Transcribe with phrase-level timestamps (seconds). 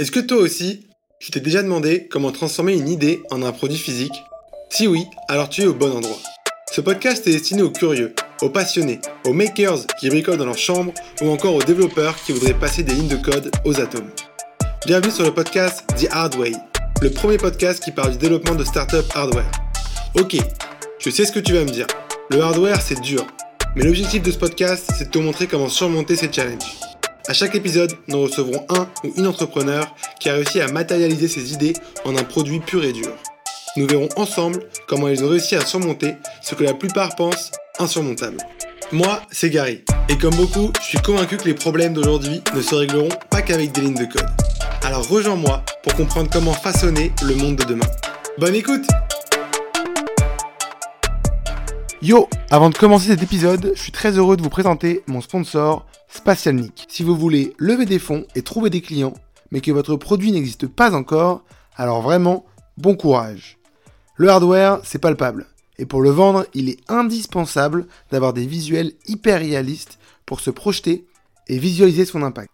[0.00, 0.86] Est-ce que toi aussi,
[1.18, 4.12] tu t'es déjà demandé comment transformer une idée en un produit physique?
[4.70, 6.20] Si oui, alors tu es au bon endroit.
[6.70, 10.94] Ce podcast est destiné aux curieux, aux passionnés, aux makers qui bricolent dans leur chambre
[11.20, 14.12] ou encore aux développeurs qui voudraient passer des lignes de code aux atomes.
[14.86, 16.52] Bienvenue sur le podcast The Hard Way,
[17.02, 19.50] le premier podcast qui parle du développement de startup hardware.
[20.14, 20.36] Ok,
[21.00, 21.88] je sais ce que tu vas me dire.
[22.30, 23.26] Le hardware, c'est dur.
[23.74, 26.87] Mais l'objectif de ce podcast, c'est de te montrer comment surmonter ces challenges.
[27.28, 31.52] À chaque épisode, nous recevrons un ou une entrepreneur qui a réussi à matérialiser ses
[31.52, 31.74] idées
[32.06, 33.10] en un produit pur et dur.
[33.76, 38.38] Nous verrons ensemble comment ils ont réussi à surmonter ce que la plupart pensent insurmontable.
[38.92, 42.74] Moi, c'est Gary, et comme beaucoup, je suis convaincu que les problèmes d'aujourd'hui ne se
[42.74, 44.26] régleront pas qu'avec des lignes de code.
[44.82, 47.86] Alors rejoins-moi pour comprendre comment façonner le monde de demain.
[48.38, 48.86] Bonne écoute
[52.00, 55.84] Yo Avant de commencer cet épisode, je suis très heureux de vous présenter mon sponsor,
[56.08, 56.86] Spatialnik.
[56.88, 59.14] Si vous voulez lever des fonds et trouver des clients,
[59.50, 61.44] mais que votre produit n'existe pas encore,
[61.76, 62.44] alors vraiment,
[62.76, 63.58] bon courage.
[64.16, 65.46] Le hardware, c'est palpable.
[65.78, 71.06] Et pour le vendre, il est indispensable d'avoir des visuels hyper réalistes pour se projeter
[71.46, 72.50] et visualiser son impact.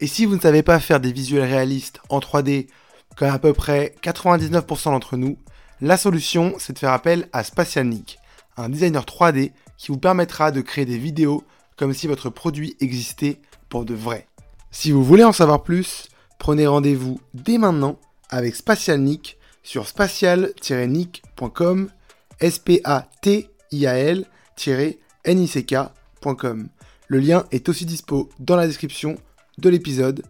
[0.00, 2.68] Et si vous ne savez pas faire des visuels réalistes en 3D,
[3.16, 5.36] comme à peu près 99% d'entre nous,
[5.80, 8.18] la solution, c'est de faire appel à Spatialnik
[8.56, 11.44] un designer 3D qui vous permettra de créer des vidéos
[11.80, 14.26] comme si votre produit existait pour de vrai.
[14.70, 21.88] Si vous voulez en savoir plus, prenez rendez-vous dès maintenant avec Spatialnik sur spatial-nick.com
[22.38, 24.26] s p a t i a l
[25.24, 26.68] n i c kcom
[27.06, 29.16] Le lien est aussi dispo dans la description
[29.56, 30.22] de l'épisode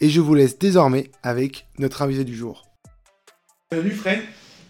[0.00, 2.64] et je vous laisse désormais avec notre invité du jour.
[3.70, 4.22] Salut Fred.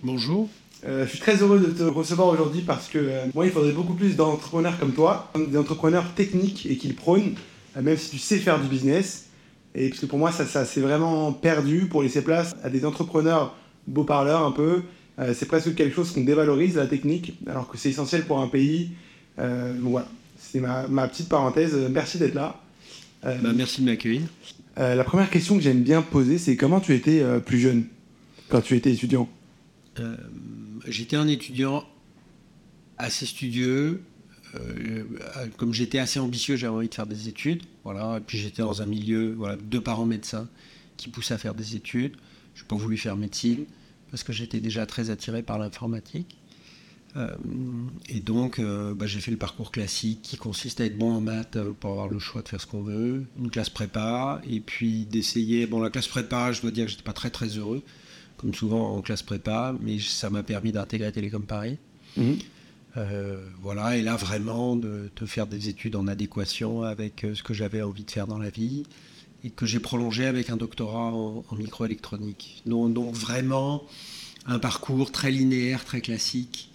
[0.02, 0.50] Bonjour.
[0.86, 3.72] Euh, je suis très heureux de te recevoir aujourd'hui parce que euh, moi, il faudrait
[3.72, 7.34] beaucoup plus d'entrepreneurs comme toi, des entrepreneurs techniques et qui le prônent,
[7.76, 9.26] euh, même si tu sais faire du business.
[9.74, 12.84] Et parce que pour moi, ça, ça c'est vraiment perdu pour laisser place à des
[12.84, 14.82] entrepreneurs beaux parleurs un peu.
[15.34, 18.90] c'est presque quelque chose qu'on dévalorise, la technique, alors que c'est essentiel pour un pays.
[19.36, 20.08] voilà,
[20.38, 21.76] c'est ma, ma, petite parenthèse.
[21.90, 22.60] Merci d'être là.
[23.22, 24.22] Bah, merci de m'accueillir.
[24.76, 27.84] la première question que j'aime bien poser, c'est comment tu étais plus jeune
[28.48, 29.28] quand tu étais étudiant?
[30.90, 31.84] J'étais un étudiant
[32.98, 34.02] assez studieux.
[34.54, 35.04] Euh,
[35.56, 37.62] comme j'étais assez ambitieux, j'avais envie de faire des études.
[37.84, 38.18] Voilà.
[38.18, 40.48] Et puis j'étais dans un milieu, voilà, deux parents médecins
[40.96, 42.16] qui poussent à faire des études.
[42.54, 43.64] Je n'ai pas voulu faire médecine
[44.10, 46.36] parce que j'étais déjà très attiré par l'informatique.
[47.16, 47.34] Euh,
[48.08, 51.20] et donc, euh, bah, j'ai fait le parcours classique qui consiste à être bon en
[51.20, 55.06] maths pour avoir le choix de faire ce qu'on veut, une classe prépa, et puis
[55.06, 55.66] d'essayer.
[55.66, 57.82] Bon, la classe prépa, je dois dire que j'étais pas très très heureux
[58.38, 61.76] comme souvent en classe prépa, mais ça m'a permis d'intégrer Télécom Paris.
[62.16, 62.38] Mhm.
[62.96, 67.42] Euh, voilà, et là vraiment de, te faire des études en adéquation avec euh, ce
[67.42, 68.84] que j'avais envie de faire dans la vie
[69.44, 72.62] et que j'ai prolongé avec un doctorat en, microélectronique.
[72.66, 73.84] Donc, donc, vraiment
[74.46, 76.70] un parcours très linéaire, très classique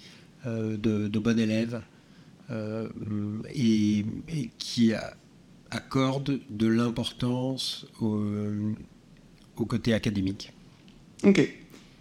[0.45, 1.81] euh, de, bon élève
[3.53, 4.05] et,
[4.59, 4.93] qui
[5.71, 10.53] accorde de l'importance au côté académique.
[11.23, 11.49] Ok.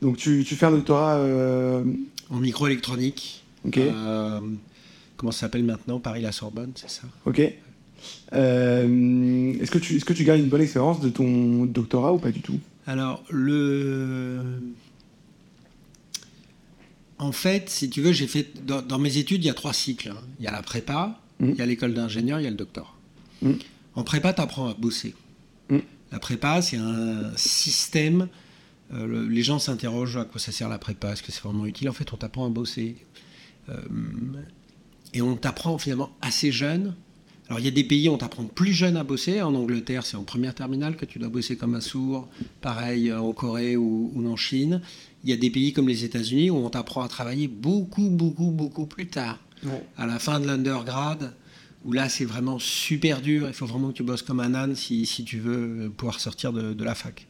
[0.00, 1.84] Donc tu, tu fais un doctorat euh,
[2.30, 3.44] En microélectronique.
[3.64, 3.78] Ok.
[3.78, 4.40] Euh,
[5.16, 6.00] comment ça s'appelle maintenant?
[6.00, 7.02] Paris-la Sorbonne, c'est ça?
[7.24, 7.40] Ok.
[8.32, 12.18] Euh, est-ce que tu est-ce que tu gardes une bonne expérience de ton doctorat ou
[12.18, 12.58] pas du tout?
[12.86, 14.40] Alors le
[17.22, 20.08] en fait, si tu veux, j'ai fait dans, mes études, il y a trois cycles.
[20.08, 20.20] Hein.
[20.40, 21.50] Il y a la prépa, mmh.
[21.50, 22.92] il y a l'école d'ingénieur, il y a le doctorat.
[23.42, 23.52] Mmh.
[23.94, 25.14] En prépa, tu apprends à bosser.
[25.68, 25.78] Mmh.
[26.10, 28.26] La prépa, c'est un système
[28.94, 31.88] euh, les gens s'interrogent à quoi ça sert la prépa, est-ce que c'est vraiment utile?
[31.88, 32.96] En fait, on t'apprend à bosser.
[33.68, 33.74] Euh,
[35.14, 36.94] et on t'apprend finalement assez jeune.
[37.48, 39.42] Alors il y a des pays où on t'apprend plus jeune à bosser.
[39.42, 42.28] En Angleterre, c'est en première terminale que tu dois bosser comme un sourd.
[42.60, 44.80] Pareil euh, en Corée ou, en Chine.
[45.24, 48.50] Il y a des pays comme les États-Unis où on t'apprend à travailler beaucoup, beaucoup,
[48.50, 49.38] beaucoup plus tard.
[49.96, 51.34] À la fin de l'undergrad,
[51.84, 53.46] où là c'est vraiment super dur.
[53.46, 56.84] Il faut vraiment que tu bosses comme un âne si, tu veux pouvoir sortir de
[56.84, 57.28] la fac.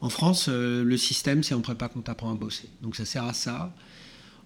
[0.00, 2.68] En France, euh, le système, c'est en prépa qu'on t'apprend à bosser.
[2.82, 3.74] Donc ça sert à ça.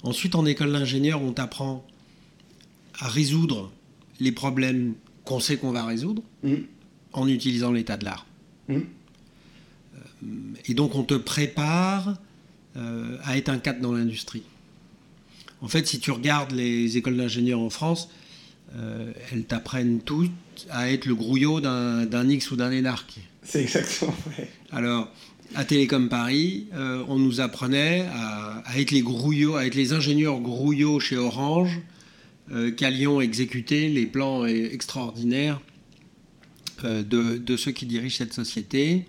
[0.03, 1.87] Ensuite, en école d'ingénieur, on t'apprend
[2.99, 3.73] à résoudre
[4.21, 6.55] les problèmes qu'on sait qu'on va résoudre mmh.
[7.13, 8.27] en utilisant l'état de l'art.
[8.69, 8.75] Mmh.
[8.75, 10.27] Euh,
[10.67, 12.17] et donc on te prépare
[12.77, 14.43] euh, à être un cadre dans l'industrie.
[15.61, 18.11] En fait, si tu regardes les écoles d'ingénieurs en France,
[19.31, 20.33] elles t'apprennent toutes
[20.69, 23.21] à être le grouillot d'un X ou d'un énarque.
[23.43, 24.51] C'est exactement vrai.
[24.73, 25.13] Alors,
[25.55, 30.41] à Télécom Paris, euh, on nous apprenait à, être les grouillots, à être les ingénieurs
[30.41, 31.81] grouillots chez Orange,
[32.53, 35.61] euh, qu'allions exécuter les plans extraordinaires
[36.85, 39.05] euh, de, ceux qui dirigent cette société.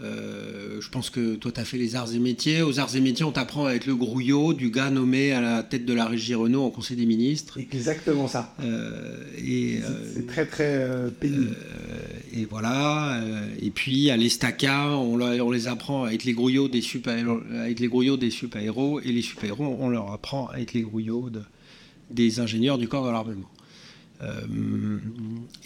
[0.00, 2.62] Euh, je pense que toi, tu as fait les arts et métiers.
[2.62, 5.62] Aux arts et métiers, on t'apprend à être le grouillot du gars nommé à la
[5.62, 7.58] tête de la régie Renault en Conseil des ministres.
[7.58, 8.54] Exactement ça.
[8.62, 9.80] Euh, et
[10.14, 10.86] c'est très très
[11.18, 11.56] pénible.
[12.32, 13.20] et voilà.
[13.60, 17.18] et puis à l'Estaca, on, on, les apprend à être les grouillots des super
[17.60, 20.82] avec les grouillots des super et les super héros, on leur apprend à être les
[20.82, 21.30] grouillots
[22.10, 23.50] des ingénieurs du corps de l'armement.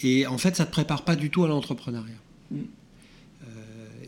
[0.01, 2.15] et en fait, ça ne te prépare pas du tout à l'entrepreneuriat.
[2.49, 2.61] Mm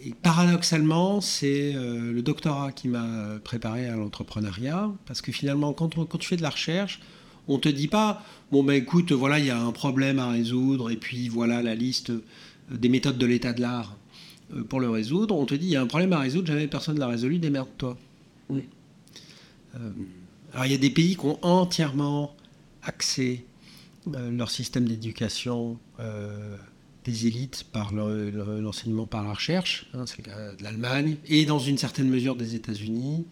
[0.05, 5.89] et paradoxalement, c'est euh, le doctorat qui m'a préparé à l'entrepreneuriat, parce que finalement, quand,
[6.19, 7.01] tu fais de la recherche,
[7.47, 10.91] on te dit pas, bon ben écoute, voilà, il y a un problème à résoudre,
[10.91, 12.11] et puis voilà la liste
[12.69, 13.97] des méthodes de l'état de l'art
[14.55, 15.35] euh, pour le résoudre.
[15.35, 17.39] On te dit, il y a un problème à résoudre, jamais personne ne l'a résolu,
[17.39, 17.97] démerde-toi.
[18.49, 18.65] Oui.
[19.75, 19.89] Euh,
[20.53, 22.35] alors il y a des pays qui ont entièrement
[22.83, 23.43] axé
[24.05, 25.79] leur système d'éducation
[27.05, 31.59] des élites par l'enseignement par la recherche, hein, c'est le cas de l'Allemagne, et dans
[31.59, 33.25] une certaine mesure des États-Unis,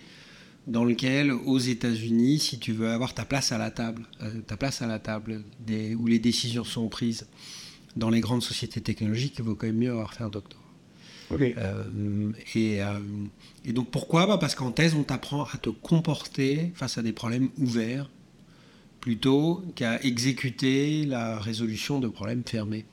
[0.67, 4.55] dans lequel, aux États-Unis, si tu veux avoir ta place à la table, euh, ta
[4.55, 7.27] place à la table des, où les décisions sont prises
[7.95, 10.63] dans les grandes sociétés technologiques, il vaut quand même mieux avoir fait un doctorat.
[11.31, 12.99] Euh, et, euh,
[13.65, 17.13] et, donc pourquoi bah Parce qu'en thèse, on t'apprend à te comporter face à des
[17.13, 18.09] problèmes ouverts
[18.99, 22.85] plutôt qu'à exécuter la résolution de problèmes fermés.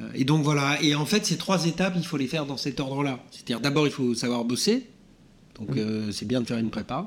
[0.00, 2.56] Euh, et donc voilà, et en fait ces trois étapes, il faut les faire dans
[2.56, 3.20] cet ordre-là.
[3.30, 4.86] C'est-à-dire d'abord il faut savoir bosser,
[5.58, 7.06] donc euh, c'est bien de faire une prépa.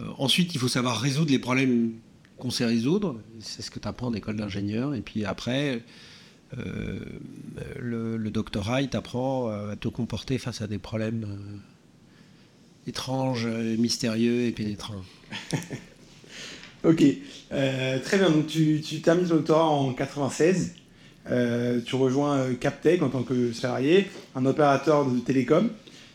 [0.00, 1.92] Euh, ensuite il faut savoir résoudre les problèmes
[2.38, 4.94] qu'on sait résoudre, c'est ce que tu apprends en école d'ingénieur.
[4.94, 5.82] Et puis après,
[7.78, 11.60] le, doctorat, il t'apprend à te comporter face à des problèmes
[12.86, 15.02] étranges, mystérieux et pénétrants.
[16.84, 17.04] ok,
[17.50, 18.30] très bien.
[18.30, 20.76] Donc tu, tu termines ton doctorat en 96.
[21.30, 25.70] Euh, tu rejoins euh, Captech en tant que salarié, un opérateur de télécom.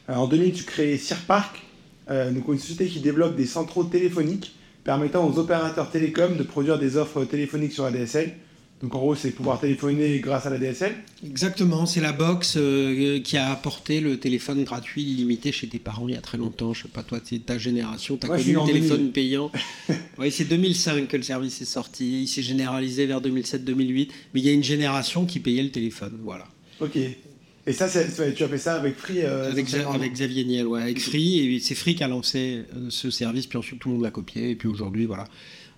[0.10, 1.62] Euh, en 2000, tu crées Cirpark,
[2.08, 7.26] une société qui développe des centraux téléphoniques permettant aux opérateurs télécoms de produire des offres
[7.26, 8.34] téléphoniques sur ADSL.
[8.82, 10.94] Donc en gros, c'est pouvoir téléphoner grâce à la DSL.
[11.26, 16.08] Exactement, c'est la box euh, qui a apporté le téléphone gratuit illimité chez tes parents
[16.10, 16.74] il y a très longtemps.
[16.74, 19.50] Je sais pas, toi, c'est ta génération, tu as connu le téléphone payant.
[20.18, 22.24] oui, c'est 2005 que le service est sorti.
[22.24, 24.10] Il s'est généralisé vers 2007-2008.
[24.34, 26.20] Mais il y a une génération qui payait le téléphone.
[26.22, 26.46] Voilà.
[26.82, 26.98] Ok.
[27.68, 29.66] Et ça, tu as fait ça avec Free euh, avec,
[30.14, 31.40] Xavier Niel, ouais, avec Free.
[31.40, 34.12] Et c'est Free qui a lancé euh, ce service, puis ensuite tout le monde l'a
[34.12, 34.52] copié.
[34.52, 35.24] Et puis aujourd'hui, voilà.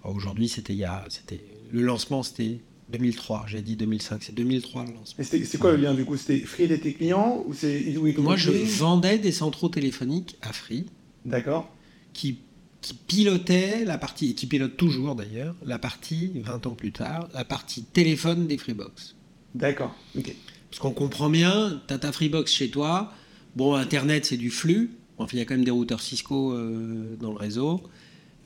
[0.04, 1.40] Aujourd'hui, c'était il y a, c'était
[1.72, 5.24] le lancement, c'était 2003, j'ai dit 2005, c'est 2003 le lancement.
[5.24, 6.16] C'est quoi le lien du coup?
[6.16, 10.86] C'était Free était tes clients ou c'est Moi je vendais des centraux téléphoniques à Free.
[11.26, 11.70] D'accord.
[12.14, 12.40] Qui,
[12.82, 17.28] qui pilotait la partie, et qui pilote toujours d'ailleurs, la partie, 20 ans plus tard,
[17.34, 19.16] la partie téléphone des Freebox.
[19.54, 20.34] D'accord, ok.
[20.70, 23.12] Parce qu'on comprend bien, tu as ta Freebox chez toi,
[23.56, 27.16] bon, Internet c'est du flux, enfin il y a quand même des routeurs Cisco euh,
[27.20, 27.82] dans le réseau.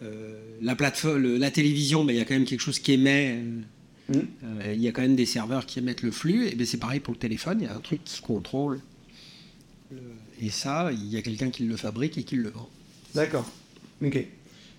[0.01, 3.35] Euh, la plateforme, la télévision, mais il y a quand même quelque chose qui émet.
[3.37, 3.61] Euh,
[4.15, 6.77] euh, il y a quand même des serveurs qui émettent le flux, et ben, c'est
[6.77, 8.79] pareil pour le téléphone, il y a un truc qui contrôle.
[10.41, 12.69] Et ça, il y a quelqu'un qui le fabrique et qui le vend.
[13.13, 13.49] D'accord.
[14.03, 14.25] Ok.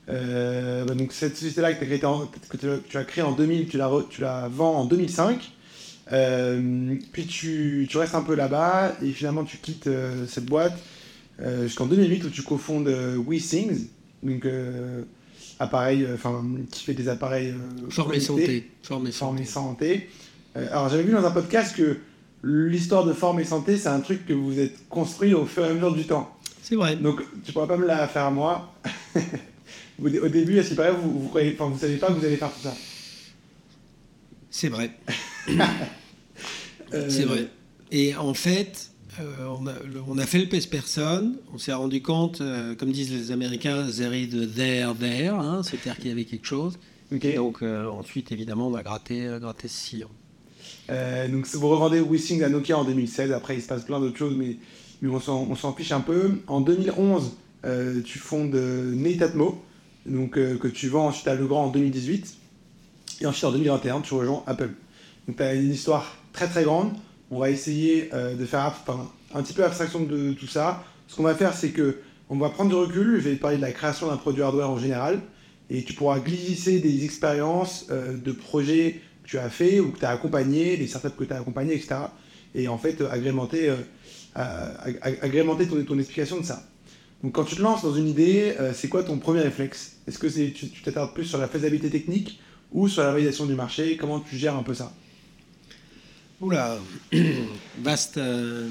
[0.08, 4.20] Euh, bah, donc cette société-là que, que, tu as créée en 2000, tu la, tu
[4.20, 5.52] la vends en 2005.
[6.10, 9.88] Euh, puis tu, tu, restes un peu là-bas et finalement tu quittes
[10.26, 10.76] cette boîte
[11.62, 13.86] jusqu'en 2008 où tu cofondes WeSings.
[14.22, 14.46] Donc
[15.58, 17.48] appareil, euh, enfin, qui fait des appareils.
[17.48, 18.70] Euh, formés santé.
[18.82, 19.44] Formés santé.
[19.44, 20.08] santé.
[20.56, 21.98] Euh, alors, j'avais vu dans un podcast que
[22.42, 25.68] l'histoire de forme et santé, c'est un truc que vous êtes construit au fur et
[25.68, 26.36] à mesure du temps.
[26.62, 26.96] C'est vrai.
[26.96, 28.74] Donc, tu pourras pas me la faire à moi.
[30.02, 32.36] au début, à ce qui paraît, vous, vous, croyez, vous savez pas que vous allez
[32.36, 32.74] faire tout ça?
[34.50, 34.90] C'est vrai.
[37.08, 37.48] C'est vrai.
[37.90, 39.46] Et en fait, euh,
[40.08, 43.86] on, a, fait le pèse personne, on s'est rendu compte, euh, comme disent les Américains,
[43.94, 46.78] there is there there, hein, c'est-à-dire qu'il y avait quelque chose.
[47.10, 50.08] donc euh, ensuite, évidemment, on a gratté, gratté ce sillon.
[50.88, 54.34] donc vous revendez Wissing à Nokia en 2016, après il se passe plein d'autres choses,
[54.36, 54.56] mais,
[55.04, 55.20] on
[55.56, 56.38] s'en fiche un peu.
[56.46, 57.32] En 2011,
[58.04, 59.62] tu fondes Netatmo,
[60.06, 62.36] donc, que tu vends ensuite à Legrand en 2018,
[63.20, 64.70] et ensuite en 2021, tu rejoins Apple.
[65.26, 66.92] Donc tu as une histoire très très grande
[67.32, 68.74] on va essayer euh, de faire
[69.34, 70.84] un petit peu abstraction de tout ça.
[71.08, 71.96] Ce qu'on va faire, c'est que
[72.28, 73.20] on va prendre du recul.
[73.20, 75.18] Je vais parler de la création d'un produit hardware en général.
[75.70, 79.98] Et tu pourras glisser des expériences euh, de projets que tu as fait ou que
[79.98, 81.94] tu as accompagné, des startups que tu as accompagnées, etc.
[82.54, 86.62] Et en fait, agrémenter, euh, agrémenter ton, explication de ça.
[87.22, 89.96] Donc quand tu te lances dans une idée, c'est quoi ton premier réflexe?
[90.06, 92.40] Est-ce que tu t'attardes plus sur la faisabilité technique
[92.72, 93.96] ou sur la validation du marché?
[93.96, 94.92] Comment tu gères un peu ça?
[96.42, 96.78] Oula,
[97.78, 98.68] vaste, euh,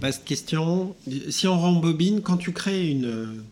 [0.00, 0.94] Vaste question.
[1.30, 3.42] Si on rembobine, quand tu crées une.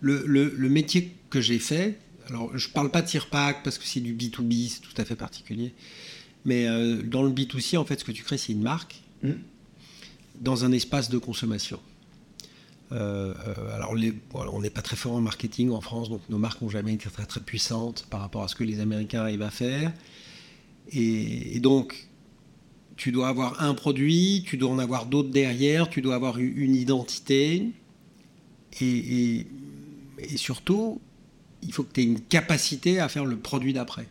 [0.00, 1.98] Le, métier que j'ai fait,
[2.28, 5.04] alors je ne parle pas de pack parce que c'est du B2B, c'est tout à
[5.04, 5.72] fait particulier.
[6.44, 9.30] Mais euh, dans le B2C, en fait, ce que tu crées, c'est une marque mmh.
[10.40, 11.80] dans un espace de consommation.
[12.92, 13.94] Euh, euh, alors,
[14.54, 17.10] on n'est pas très fort en marketing en France, donc nos marques n'ont jamais été
[17.10, 19.92] très très puissantes par rapport à ce que les Américains arrivent à faire.
[20.92, 22.08] Et, donc,
[22.96, 26.74] tu dois avoir un produit, tu dois en avoir d'autres derrière, tu dois avoir une
[26.74, 27.70] identité.
[28.80, 29.46] Et,
[30.36, 31.00] surtout,
[31.62, 34.06] il faut que tu aies une capacité à faire le produit d'après.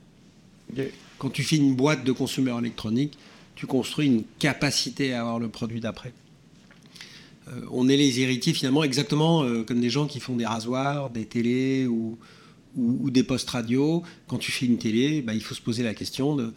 [1.18, 3.18] Quand tu fais une boîte de consommateurs électroniques,
[3.56, 6.14] tu construis une capacité à avoir le produit d'après.
[7.48, 11.10] Euh, on est les héritiers finalement exactement euh, comme des gens qui font des rasoirs,
[11.10, 12.18] des télés ou,
[12.76, 14.04] des postes radio.
[14.28, 16.54] Quand tu fais une télé, bah, il faut se poser la question de,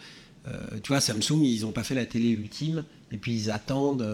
[0.82, 4.06] tu vois, Samsung, ils n'ont pas fait la télé ultime, et puis ils attendent,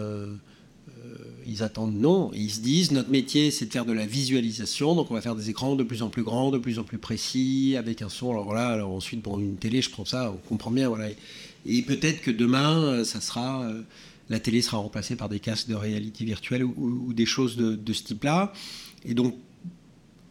[1.45, 5.11] ils attendent non, ils se disent, notre métier, c'est de faire de la visualisation, donc
[5.11, 7.75] on va faire des écrans de plus en plus grands, de plus en plus précis,
[7.77, 8.31] avec un son.
[8.31, 11.09] Alors voilà, alors ensuite pour une télé, je prends ça, on comprend bien, voilà.
[11.65, 13.67] Et peut-être que demain, ça sera
[14.29, 18.03] la télé sera remplacée par des casques de réalité virtuelle ou, des choses de, ce
[18.03, 18.53] type-là.
[19.05, 19.35] Et donc,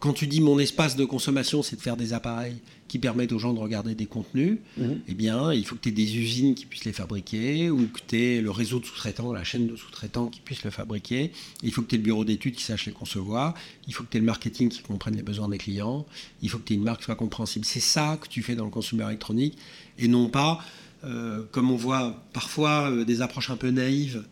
[0.01, 2.57] quand tu dis mon espace de consommation, c'est de faire des appareils
[2.89, 5.01] qui permettent aux gens de regarder des contenus, mhm.
[5.09, 8.01] eh bien, il faut que tu aies des usines qui puissent les fabriquer, ou que
[8.07, 11.33] tu aies le réseau de sous-traitants, la chaîne de sous-traitants qui puissent le fabriquer.
[11.63, 13.55] Il faut que tu aies le bureau d'études qui sache les concevoir.
[13.89, 16.07] Il faut que tu aies le marketing qui comprenne les besoins des clients.
[16.43, 17.65] Il faut que tu aies une marque qui soit compréhensible.
[17.65, 19.57] C'est ça que tu fais dans le consumer électronique,
[19.99, 20.61] et non pas
[21.05, 24.25] euh, comme on voit parfois euh, des approches un peu naïves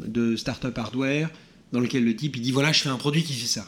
[0.00, 1.30] de start-up hardware,
[1.72, 3.66] dans lequel le type il dit voilà, je fais un produit qui fait ça.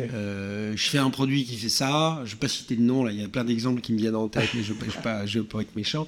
[0.00, 2.20] Euh, je fais un produit qui fait ça.
[2.24, 3.98] Je ne vais pas citer de nom, là, il y a plein d'exemples qui me
[3.98, 6.06] viennent en tête, mais je ne vais pas, je pas être méchant.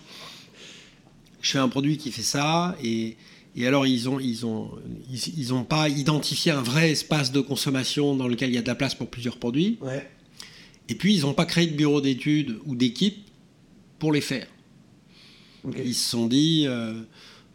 [1.41, 3.17] Je fais un produit qui fait ça, et,
[3.55, 4.71] et alors ils n'ont ils ont,
[5.11, 8.67] ils, ont pas identifié un vrai espace de consommation dans lequel il y a de
[8.67, 9.79] la place pour plusieurs produits.
[10.89, 13.27] Et puis ils n'ont pas créé de bureau d'études ou d'équipe
[13.99, 14.47] pour les faire.
[15.85, 16.95] Ils se sont dit, euh,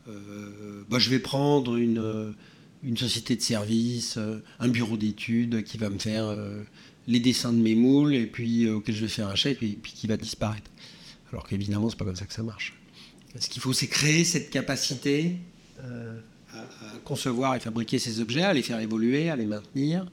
[0.09, 2.31] euh, bah, je vais prendre une, euh,
[2.83, 4.17] une société de service,
[4.59, 6.35] un bureau d'études qui va me faire
[7.07, 9.93] les dessins de mes moules et puis auquel je vais faire un chèque et puis
[9.93, 10.69] qui va disparaître.
[11.31, 12.73] Alors qu'évidemment, c'est pas comme ça que ça marche.
[13.39, 15.35] Ce qu'il faut, c'est créer cette capacité
[15.79, 16.57] à,
[17.05, 20.05] concevoir et fabriquer ces objets, à les faire évoluer, à les maintenir.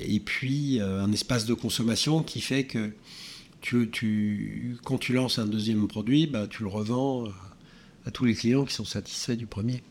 [0.00, 2.92] et puis un espace de consommation qui fait que
[3.64, 7.30] tu, quand tu lances un deuxième produit, bah, tu le revends euh,
[8.06, 9.82] à tous les clients qui sont satisfaits du premier.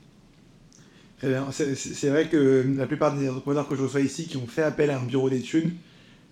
[1.51, 4.89] C'est vrai que la plupart des entrepreneurs que je reçois ici qui ont fait appel
[4.89, 5.71] à un bureau d'études,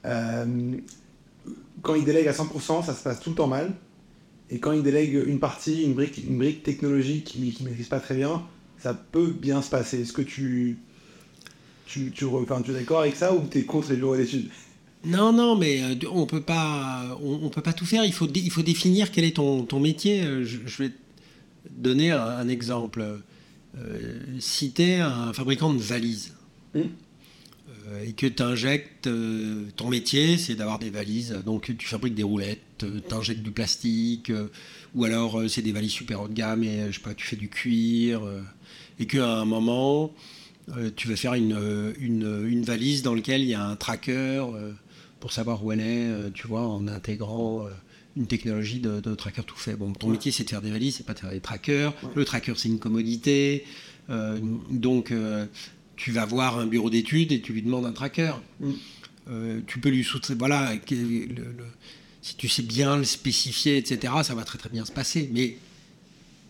[0.06, 0.46] euh,
[1.82, 3.72] quand ils délèguent à 100%, ça se passe tout le temps mal.
[4.50, 8.44] Et quand ils délèguent une partie, une brique, technologique qu'ils ne maîtrisent pas très bien,
[8.78, 10.02] ça peut bien se passer.
[10.02, 10.78] Est-ce que tu,
[11.86, 14.50] tu, tu, tu es d'accord avec ça ou tu es contre les bureaux d'études?
[15.06, 18.06] Non, non, mais euh, on peut pas, on, peut pas tout faire.
[18.06, 20.22] Il faut, il faut définir quel est ton, métier.
[20.22, 20.92] Euh, je, vais
[21.70, 23.04] donner un, exemple.
[23.78, 26.34] Euh, si tu es un fabricant de valises
[26.76, 26.82] mmh.
[28.06, 29.10] et que tu injectes,
[29.76, 31.42] ton métier, c'est d'avoir des valises.
[31.46, 34.32] Donc tu fabriques des roulettes, tu injectes du plastique,
[34.94, 37.38] ou alors c'est des valises super haut de gamme et je sais pas, tu fais
[37.38, 38.22] du cuir,
[39.00, 40.14] et qu'à un moment,
[40.96, 44.46] tu veux faire une, une, une, valise dans laquelle il y a un tracker
[45.22, 47.70] pour savoir où elle est, euh, tu vois, en intégrant euh,
[48.18, 49.76] une technologie de, tracker tout fait.
[49.76, 51.94] Bon, ton métier, c'est de faire des valises, c'est pas de faire des trackers.
[52.16, 53.66] Le tracker, c'est une commodité.
[54.10, 54.40] Euh,
[54.70, 55.14] donc,
[55.96, 58.34] tu vas voir un bureau d'études et tu lui demandes un tracker.
[58.60, 59.62] Mm.
[59.68, 60.74] tu peux lui sous Voilà,
[62.22, 65.30] si tu sais bien le spécifier, etc., ça va très très bien se passer.
[65.34, 65.58] Mais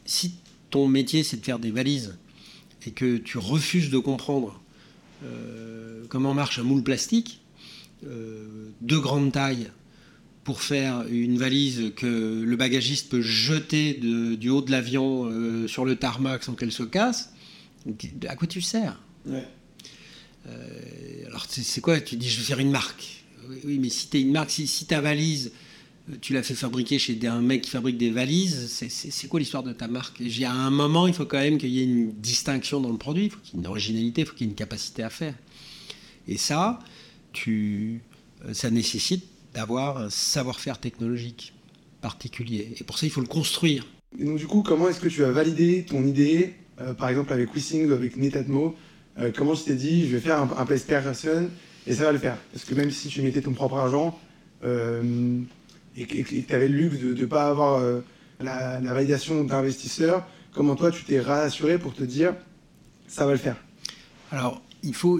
[0.05, 0.33] si
[0.69, 2.17] ton métier, c'est de faire des valises
[2.87, 4.59] et que tu refuses de comprendre
[6.11, 7.41] comment marche un moule plastique,
[8.05, 9.69] euh, de grande taille
[10.43, 15.85] pour faire une valise que le bagagiste peut jeter du haut de l'avion euh, sur
[15.85, 17.31] le tarmac sans qu'elle se casse,
[18.27, 18.99] à quoi tu sers?
[19.27, 21.99] Euh, Alors c'est quoi?
[22.01, 23.23] Tu dis je vais faire une marque.
[23.65, 25.51] Oui, mais si tu une marque, si, ta valise,
[26.21, 29.73] tu l'as fait fabriquer chez un mec qui fabrique des valises, c'est quoi l'histoire de
[29.73, 30.21] ta marque?
[30.43, 33.25] À un moment, il faut quand même qu'il y ait une distinction dans le produit,
[33.25, 35.09] il faut qu'il y ait une originalité, il faut qu'il y ait une capacité à
[35.09, 35.35] faire.
[36.27, 36.79] Et ça,
[37.33, 38.01] tu,
[38.45, 41.53] euh, ça nécessite d'avoir un savoir-faire technologique
[42.01, 42.73] particulier.
[42.79, 43.85] Et pour ça, il faut le construire.
[44.17, 47.31] Et donc, du coup, comment est-ce que tu as validé ton idée, euh, par exemple
[47.33, 48.75] avec Wissing ou avec Netatmo
[49.19, 51.49] euh, Comment tu t'es dit, je vais faire un, un PlayStation
[51.87, 52.37] et ça va le faire?
[52.51, 54.19] Parce que même si tu mettais ton propre argent
[54.63, 57.81] et que tu avais le luxe de ne pas avoir
[58.39, 62.35] la, la, validation d'investisseurs, comment toi tu t'es rassuré pour te dire
[63.07, 63.57] ça va le faire?
[64.31, 65.19] Alors, il faut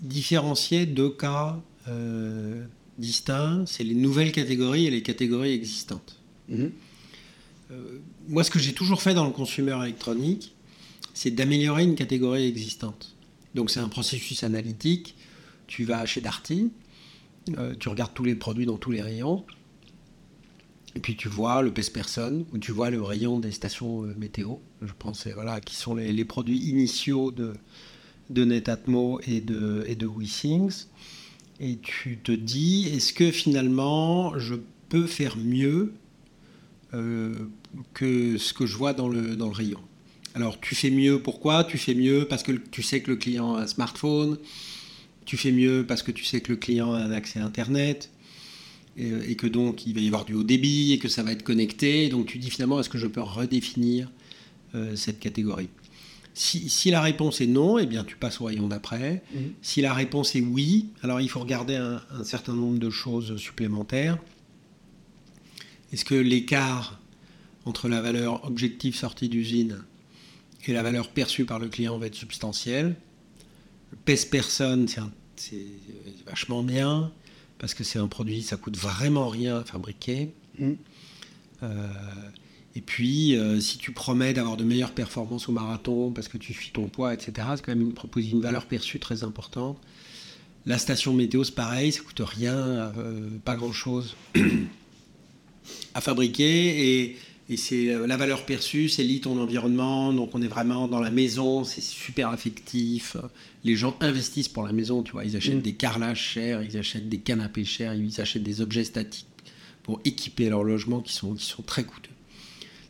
[0.00, 1.58] différencier deux cas
[2.98, 3.64] distincts.
[3.66, 6.20] C'est les nouvelles catégories et les catégories existantes.
[6.48, 6.72] Mhm.
[7.70, 10.54] Euh, moi, ce que j'ai toujours fait dans le consumer électronique,
[11.14, 13.14] c'est d'améliorer une catégorie existante.
[13.54, 15.16] Donc, c'est un processus analytique.
[15.66, 16.70] Tu vas chez Darty,
[17.58, 19.44] euh, tu regardes tous les produits dans tous les rayons,
[20.94, 24.56] et puis tu vois le pèse-personne, ou tu vois le rayon des stations euh, météo,
[24.80, 27.54] je pense, voilà, qui sont les, produits initiaux de,
[28.30, 30.86] de Netatmo et de, et de WeThings.
[31.60, 34.54] Et tu te dis, est-ce que finalement je
[34.88, 35.92] peux faire mieux
[36.94, 37.34] euh,
[37.94, 39.80] que ce que je vois dans le, rayon?
[40.34, 41.64] Alors tu fais mieux, pourquoi?
[41.64, 44.38] Tu fais mieux parce que tu sais que le client a un smartphone,
[45.24, 48.10] tu fais mieux parce que tu sais que le client a un accès à Internet,
[48.96, 51.44] et, que donc il va y avoir du haut débit, et que ça va être
[51.44, 52.08] connecté.
[52.08, 54.10] donc tu dis finalement, est-ce que je peux redéfinir
[54.74, 55.68] euh, cette catégorie?
[56.38, 59.22] Si, la réponse est non, eh bien tu passes au rayon d'après.
[59.34, 59.54] Mhm.
[59.60, 64.18] Si la réponse est oui, alors il faut regarder un, certain nombre de choses supplémentaires.
[65.92, 67.00] Est-ce que l'écart
[67.64, 69.82] entre la valeur objective sortie d'usine
[70.66, 72.94] et la valeur perçue par le client va être substantiel?
[73.90, 75.66] Le pèse-personne, c'est
[76.26, 77.10] vachement bien
[77.58, 80.30] parce que c'est un produit, ça coûte vraiment rien à fabriquer.
[80.58, 80.76] Mhm.
[81.64, 81.88] Euh,
[82.78, 86.54] et puis, euh, si tu promets d'avoir de meilleures performances au marathon parce que tu
[86.54, 89.80] suis ton poids, etc., c'est quand même une, une valeur perçue très importante.
[90.64, 94.14] La station météo, c'est pareil, ça coûte rien, euh, pas grand-chose
[95.94, 97.16] à fabriquer.
[97.48, 100.12] Et, c'est euh, la valeur perçue, c'est lit ton environnement.
[100.12, 103.16] Donc, on est vraiment dans la maison, c'est super affectif.
[103.64, 105.24] Les gens investissent pour la maison, tu vois.
[105.24, 105.62] Ils achètent mmh.
[105.62, 109.26] des carrelages chers, ils achètent des canapés chers, ils achètent des objets statiques
[109.82, 112.12] pour équiper leur logement qui sont, qui sont très coûteux.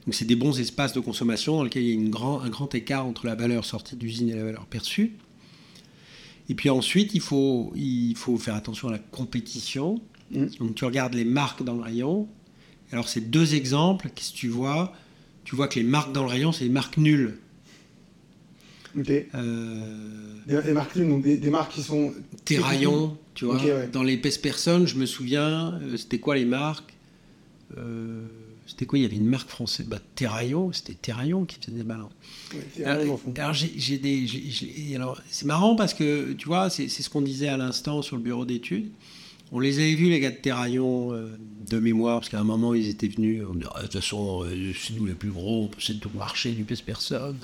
[0.09, 2.49] Donc c'est des bons espaces de consommation dans lesquels il y a une grand, un
[2.49, 5.13] grand écart entre la valeur sortie d'usine et la valeur perçue.
[6.49, 10.01] Et puis ensuite, il faut, il faut faire attention à la compétition.
[10.31, 10.47] Mm.
[10.61, 12.27] Donc tu regardes les marques dans le rayon.
[12.91, 14.09] Alors c'est deux exemples.
[14.15, 14.95] Qu'est-ce que tu vois?
[15.45, 17.37] Tu vois que les marques dans le rayon, c'est des marques nulles.
[18.99, 19.11] Ok.
[19.11, 22.15] Euh, des, marques nulles, donc des, marques qui sont...
[22.47, 23.61] Tes rayons, tu vois.
[23.93, 26.95] Dans les personnes, je me souviens, euh, c'était quoi les marques?
[27.77, 28.27] Euh,
[28.69, 28.99] c'était quoi?
[28.99, 32.11] Il y avait une marque française, bah, Terraillon, c'était Terraillon qui faisait des ballons.
[32.85, 37.57] alors, j'ai des, alors c'est marrant parce que tu vois, c'est ce qu'on disait à
[37.57, 38.91] l'instant sur le bureau d'études.
[39.51, 41.35] On les avait vus les gars de Terraillon euh,
[41.71, 43.43] de mémoire parce qu'à un moment ils étaient venus.
[43.51, 46.53] On disait, ah, de toute façon, euh, c'est nous les plus gros, c'est tout marché,
[46.53, 47.39] du pèse personne.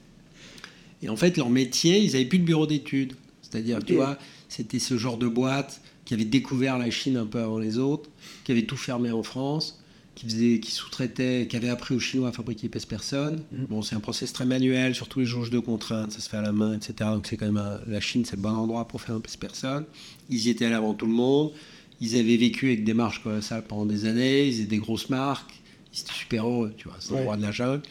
[1.02, 3.14] Et en fait, leur métier, ils n'avaient plus de bureau d'études.
[3.42, 4.16] C'est-à-dire, tu vois,
[4.48, 8.08] c'était ce genre de boîte qui avait découvert la Chine un peu avant les autres,
[8.44, 9.80] qui avait tout fermé en France
[10.16, 13.44] qui, faisait, qui sous-traitait, qui avait appris aux Chinois à fabriquer pèse personne.
[13.52, 13.64] Mm.
[13.66, 16.42] Bon, c'est un process très manuel, surtout les jauges de contraintes, ça se fait à
[16.42, 17.10] la main, etc.
[17.12, 19.84] Donc c'est quand même la Chine, c'est le bon endroit pour faire un pèse personne.
[20.28, 21.52] Ils y étaient là avant tout le monde.
[22.00, 24.48] Ils avaient vécu avec des marges comme ça pendant des années.
[24.48, 25.62] Ils étaient des grosses marques.
[25.94, 26.96] Ils étaient super heureux, tu vois.
[26.98, 27.82] C'est le roi de la jungle.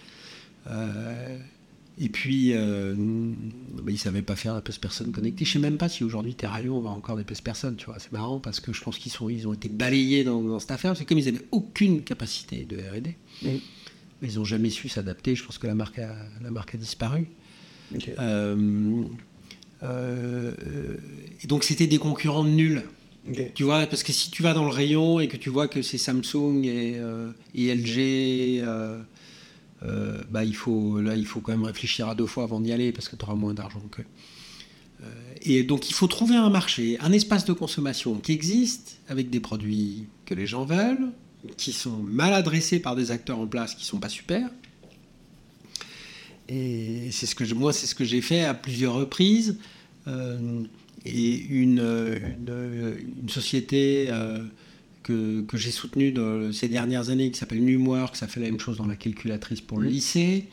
[0.67, 1.37] Euh,
[1.97, 5.45] et puis, euh, bah, ils ne savaient pas faire la personne connectée.
[5.45, 7.77] Je ne sais même pas si aujourd'hui Terralion va encore des personnes.
[7.77, 10.59] Tu vois, c'est marrant parce que je pense qu'ils sont, ils ont été balayés dans,
[10.59, 10.97] cette affaire.
[10.97, 13.15] C'est comme ils n'avaient aucune capacité de R&D,
[14.21, 15.35] ils n'ont jamais su s'adapter.
[15.35, 17.27] Je pense que la marque a, la marque a disparu.
[18.19, 19.03] Euh,
[19.83, 20.51] euh,
[21.43, 22.83] et donc c'était des concurrents nuls.
[23.55, 25.81] Tu vois, parce que si tu vas dans le rayon et que tu vois que
[25.81, 26.99] c'est Samsung et,
[27.55, 28.63] et LG
[29.83, 32.71] euh, bah, il faut, là, il faut quand même réfléchir à deux fois avant d'y
[32.71, 34.01] aller parce que tu auras moins d'argent que.
[34.01, 35.05] Euh,
[35.41, 39.39] et donc, il faut trouver un marché, un espace de consommation qui existe avec des
[39.39, 41.11] produits que les gens veulent,
[41.57, 44.49] qui sont mal adressés par des acteurs en place qui sont pas super.
[46.47, 49.57] Et c'est ce que moi, c'est ce que j'ai fait à plusieurs reprises.
[50.07, 50.63] Euh,
[51.05, 51.83] et une,
[53.27, 54.09] société
[55.05, 58.77] que, j'ai soutenu dans ces dernières années, qui s'appelle Numwork, ça fait la même chose
[58.77, 60.47] dans la calculatrice pour le lycée.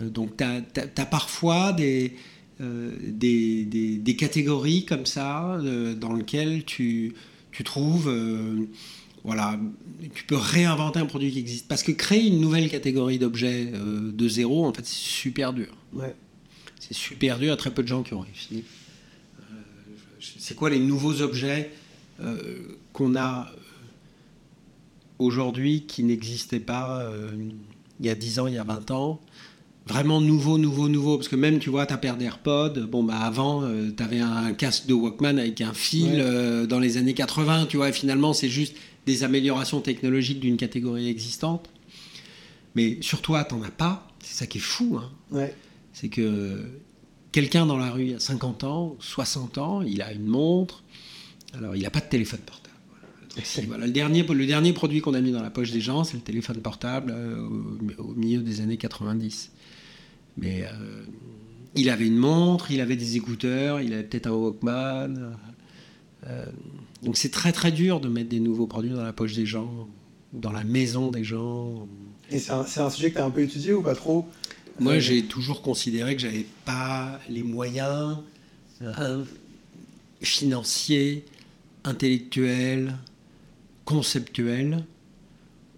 [0.00, 2.12] Euh, donc tu as, parfois des,
[2.60, 7.14] euh, des, des, catégories comme ça euh, dans lesquelles tu,
[7.52, 8.14] tu trouves...
[9.24, 9.58] voilà,
[10.14, 11.66] tu peux réinventer un produit qui existe.
[11.66, 15.74] Parce que créer une nouvelle catégorie d'objets de zéro, en fait, c'est super dur.
[15.92, 16.14] Ouais.
[16.78, 18.62] C'est super dur, il y a très peu de gens qui ont réussi.
[20.20, 21.70] c'est quoi les nouveaux objets
[22.92, 23.50] qu'on a
[25.18, 27.30] aujourd'hui qui n'existait pas euh,
[28.00, 29.20] il y a 10 ans, il y a 20 ans.
[29.86, 31.16] Vraiment nouveau, nouveau, nouveau.
[31.16, 34.52] Parce que même, tu vois, ta paire d'AirPods, bon, bah avant, euh, tu avais un
[34.52, 38.32] casque de Walkman avec un fil euh, dans les années 80, tu vois, et finalement,
[38.32, 38.74] c'est juste
[39.06, 41.70] des améliorations technologiques d'une catégorie existante.
[42.74, 44.08] Mais sur toi, t'en as pas.
[44.22, 44.98] C'est ça qui est fou.
[45.00, 45.10] Hein.
[45.30, 45.54] Ouais.
[45.92, 46.64] C'est que
[47.30, 50.82] quelqu'un dans la rue à 50 ans, 60 ans, il a une montre,
[51.54, 52.65] alors il n'a pas de téléphone portable.
[53.66, 53.86] Voilà.
[53.86, 56.22] le, dernier, le dernier produit qu'on a mis dans la poche des gens, c'est le
[56.22, 57.46] téléphone portable euh,
[57.98, 59.50] au, milieu des années 90.
[60.38, 61.04] Mais euh,
[61.74, 65.36] il avait une montre, il avait des écouteurs, il avait peut-être un Walkman.
[66.26, 66.46] Euh,
[67.02, 69.88] donc c'est très très dur de mettre des nouveaux produits dans la poche des gens,
[70.32, 71.86] dans la maison des gens.
[72.30, 74.26] Et c'est un, un, sujet que tu as un peu étudié ou pas trop?
[74.78, 78.18] Moi j'ai toujours considéré que j'avais pas les moyens
[80.20, 81.24] financiers,
[81.84, 82.94] intellectuels,
[83.86, 84.84] conceptuel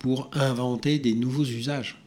[0.01, 2.03] pour inventer des nouveaux usages.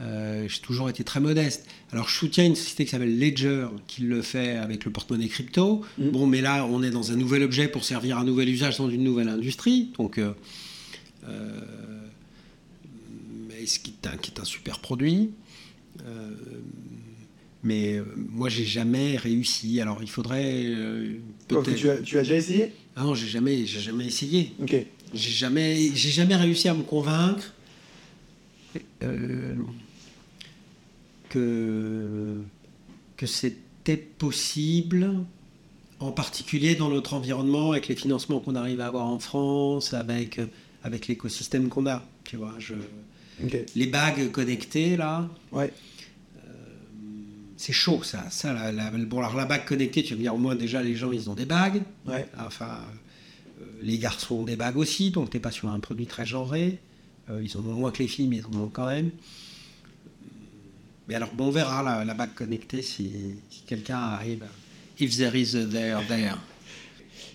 [0.00, 1.66] Euh, j'ai toujours été très modeste.
[1.90, 5.82] Alors, je soutiens une société qui s'appelle Ledger, qui le fait avec le porte-monnaie crypto.
[5.98, 6.08] Mm.
[6.10, 8.88] Bon, mais là, on est dans un nouvel objet pour servir un nouvel usage dans
[8.88, 9.90] une nouvelle industrie.
[9.98, 10.32] Donc, euh,
[11.28, 11.60] euh,
[13.66, 15.30] ce qui est, un, qui est un super produit.
[17.64, 19.80] mais moi, j'ai jamais réussi.
[19.80, 20.72] Alors, il faudrait
[21.48, 21.74] peut-être.
[21.74, 22.72] Tu as, tu as déjà essayé?
[22.96, 24.52] Ah non, j'ai jamais, j'ai jamais essayé.
[24.60, 24.74] Ok.
[25.14, 27.52] J'ai jamais, j'ai jamais réussi à me convaincre
[29.02, 29.54] euh,
[31.28, 32.36] que
[33.16, 35.10] que c'était possible,
[36.00, 40.40] en particulier dans notre environnement, avec les financements qu'on arrive à avoir en France, avec
[40.82, 42.02] avec l'écosystème qu'on a.
[42.24, 42.74] Tu vois, je,
[43.74, 45.28] les bagues connectées là.
[45.52, 45.72] Ouais.
[47.56, 48.24] C'est chaud ça.
[48.30, 50.94] ça la, bon, alors la bague connectée, tu vas me dire, au moins déjà les
[50.94, 51.82] gens ils ont des bagues.
[52.06, 52.26] Ouais.
[52.38, 52.80] Enfin,
[53.60, 56.78] euh, les garçons ont des bagues aussi, donc t'es pas sur un produit très genré.
[57.30, 59.10] Euh, ils en ont moins que les filles, mais ils en ont quand même.
[61.08, 63.12] Mais alors, bon, on verra la, bague connectée si,
[63.66, 64.44] quelqu'un arrive.
[64.98, 66.34] If there is a there, there.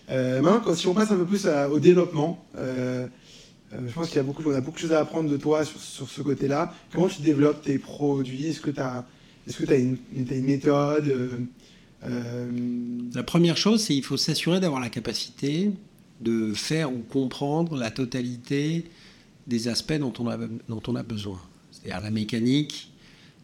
[0.10, 4.24] Euh, maintenant, si on passe un peu plus au développement, je pense qu'il y a
[4.24, 6.74] beaucoup, on a beaucoup de choses à apprendre de toi sur, ce côté-là.
[6.92, 8.48] Comment tu développes tes produits?
[8.48, 9.06] Est-ce que tu as,
[9.52, 9.98] est-ce que as une,
[10.44, 11.48] méthode
[13.14, 15.72] La première chose, c'est qu'il faut s'assurer d'avoir la capacité
[16.22, 18.86] de faire ou comprendre la totalité
[19.48, 20.28] des aspects dont on
[20.96, 21.42] a, besoin.
[21.72, 22.92] C'est-à-dire la mécanique,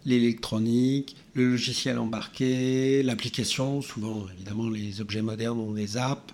[0.05, 6.33] l'électronique, le logiciel embarqué, l'application, souvent évidemment les objets modernes ont des apps,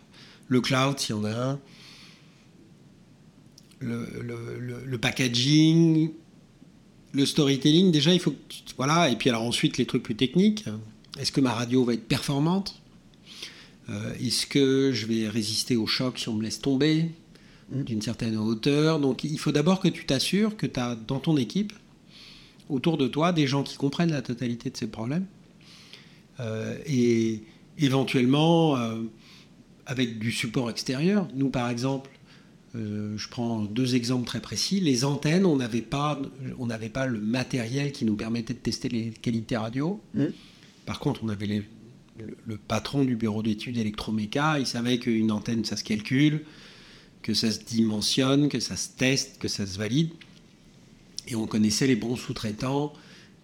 [0.49, 1.59] le cloud s'il y en a un,
[3.79, 6.11] le, packaging,
[7.13, 8.37] le storytelling, déjà il faut que
[8.77, 10.65] voilà, et puis alors ensuite les trucs plus techniques.
[11.19, 12.81] Est-ce que ma radio va être performante?
[13.89, 17.11] Euh, est-ce que je vais résister au choc si on me laisse tomber
[17.71, 17.83] mm.
[17.83, 18.99] d'une certaine hauteur?
[18.99, 21.73] Donc il faut d'abord que tu t'assures que tu as dans ton équipe,
[22.69, 25.25] autour de toi, des gens qui comprennent la totalité de ces problèmes.
[26.39, 27.43] Euh, et
[27.77, 29.01] éventuellement, euh,
[29.85, 31.27] avec du support extérieur.
[31.35, 32.09] Nous, par exemple,
[32.75, 34.79] je prends deux exemples très précis.
[34.79, 36.19] Les antennes, on n'avait pas,
[36.57, 40.01] on pas le matériel qui nous permettait de tester les qualités radio.
[40.15, 40.25] Mm.
[40.85, 41.63] Par contre, on avait les,
[42.45, 46.43] le, patron du bureau d'études électroméca, il savait qu'une antenne, ça se calcule,
[47.21, 50.09] que ça se dimensionne, que ça se teste, que ça se valide.
[51.27, 52.93] Et on connaissait les bons sous-traitants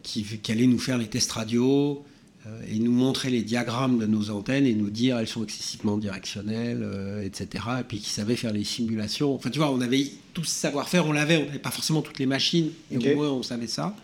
[0.04, 2.19] qui, allaient nous faire les tests radio euh,
[2.68, 6.82] et nous montrer les diagrammes de nos antennes et nous dire elles sont excessivement directionnelles,
[6.82, 7.64] euh, etc.
[7.82, 9.36] Et puis qui savaient faire les simulations.
[9.36, 12.20] Enfin, tu vois, on avait tout ce savoir-faire, on l'avait, on n'avait pas forcément toutes
[12.20, 13.96] les machines, et au moins on savait ça.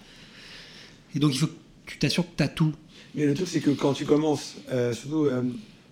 [1.15, 1.53] Et donc il faut que
[1.85, 2.73] tu t'assures que tu as tout.
[3.15, 5.41] Mais le truc, c'est que quand tu commences, euh, surtout euh,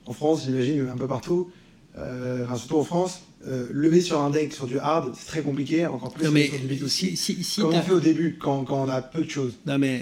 [0.05, 1.49] en France, j'imagine, un peu partout,
[1.97, 6.13] euh, surtout en France, lever sur un deck sur du hard, c'est très compliqué, encore
[6.13, 6.87] plus sur du B2C.
[6.87, 9.53] Si, si, Comment on fait au début, quand, quand, on a peu de choses?
[9.65, 10.01] Non, mais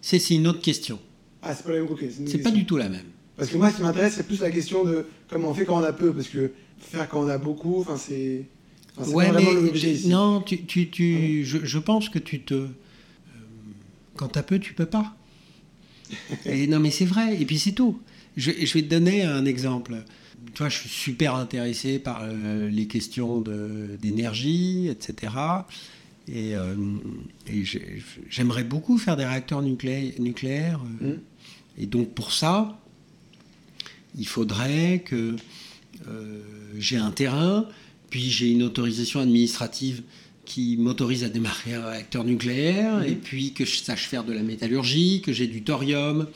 [0.00, 0.98] c'est une autre question.
[1.44, 1.88] Ah, c'est pas la même
[2.26, 3.06] C'est pas du tout la même.
[3.36, 5.78] Parce que moi, ce qui m'intéresse, c'est plus la question de comment on fait quand
[5.78, 8.44] on a peu, parce que faire quand on a beaucoup, enfin, c'est.
[9.08, 12.68] ouais, mais non, tu, tu, tu je, je, pense que tu te.
[14.16, 15.14] quand t'as peu, tu peux pas.
[16.46, 17.40] Et non, mais c'est vrai.
[17.40, 18.00] Et puis c'est tout.
[18.36, 20.04] Je, vais te donner un exemple.
[20.54, 23.42] Tu vois, je suis super intéressé par euh, les questions
[24.00, 25.32] d'énergie, etc.
[26.28, 26.74] Et, euh,
[28.28, 30.80] j'aimerais beaucoup faire des réacteurs nucléaires.
[31.02, 31.14] Euh.
[31.14, 31.18] Mmh.
[31.78, 32.80] Et donc pour ça,
[34.16, 35.36] il faudrait que
[36.78, 37.66] j'ai un terrain,
[38.10, 40.02] puis j'ai une autorisation administrative
[40.44, 43.04] qui m'autorise à démarrer un réacteur nucléaire, mhm.
[43.04, 46.28] et puis que je sache faire de la métallurgie, que j'ai du thorium,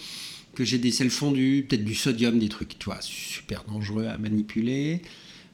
[0.55, 4.19] que j'ai des sels fondus, peut-être du sodium, des trucs, tu vois, super dangereux à
[4.19, 5.03] manipuler,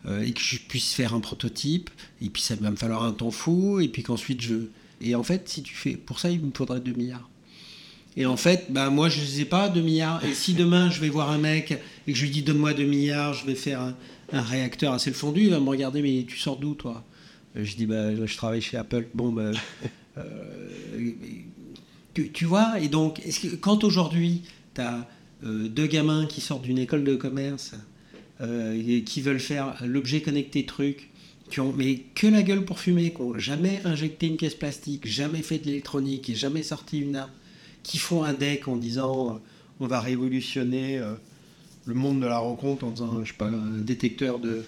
[0.07, 1.91] euh, et que je puisse faire un prototype,
[2.23, 4.55] et puis ça va me falloir un temps fou, et puis qu'ensuite je...
[5.01, 5.97] Et en fait, si tu fais...
[5.97, 7.29] Pour ça, il me faudrait 2 milliards.
[8.17, 10.25] Et en fait, bah, moi, je ne sais pas, 2 milliards.
[10.25, 11.73] Et si demain, je vais voir un mec
[12.07, 13.95] et que je lui dis, donne-moi 2 milliards, je vais faire un,
[14.33, 17.05] réacteur sel fondu, il va me regarder, mais tu sors d'où, toi?
[17.55, 19.07] Je dis, bah, je travaille chez Apple.
[19.15, 19.51] Bon, bah,
[20.19, 20.23] euh,
[22.15, 24.43] tu, vois, et donc, que, quand aujourd'hui,
[24.75, 25.09] tu as
[25.43, 27.75] deux gamins qui sortent d'une école de commerce,
[28.41, 31.11] qui veulent faire l'objet connecté truc,
[31.51, 35.07] qui ont mais que la gueule pour fumer, qui n'ont jamais injecté une caisse plastique,
[35.07, 37.31] jamais fait de l'électronique jamais sorti une arme,
[37.85, 39.41] qui font un deck en disant
[39.79, 41.01] on va révolutionner
[41.87, 44.65] le monde de la rencontre en faisant, je sais pas, un détecteur de,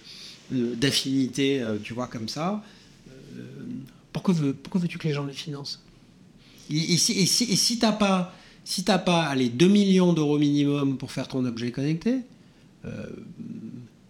[0.50, 2.62] d'affinité, euh, tu vois, comme ça.
[3.08, 3.42] Euh,
[4.12, 5.82] pourquoi, veux, pourquoi veux-tu que les gens les financent?
[6.70, 11.12] Et, si, et, si, t'as pas, si t'as pas allez, 2 millions d'euros minimum pour
[11.12, 12.16] faire ton objet connecté,
[12.84, 13.06] euh,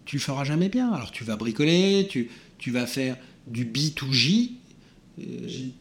[0.05, 0.91] tu le feras jamais bien.
[0.91, 3.15] Alors tu vas bricoler, tu, tu vas faire
[3.45, 4.53] du B2J,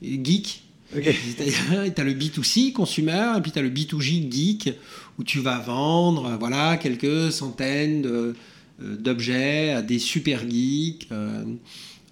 [0.03, 0.65] geek.
[0.94, 1.14] Okay.
[1.37, 4.75] Tu as le B2C, consumer, et puis tu as le B2J, geek,
[5.18, 8.35] où tu vas vendre voilà, quelques centaines de,
[8.83, 11.44] euh, d'objets à des super geeks euh,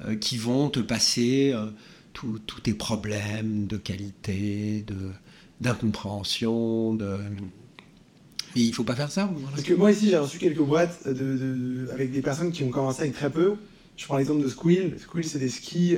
[0.04, 1.54] euh, qui vont te passer
[2.12, 5.10] tous tes problèmes de qualité, de,
[5.60, 7.16] d'incompréhension, de...
[8.56, 9.28] Mais il faut pas faire ça.
[9.50, 13.02] Parce que moi ici j'ai reçu quelques boîtes de, avec des personnes qui ont commencé
[13.02, 13.54] avec très peu.
[13.96, 14.94] Je prends l'exemple de Squill.
[14.98, 15.96] Squill c'est des skis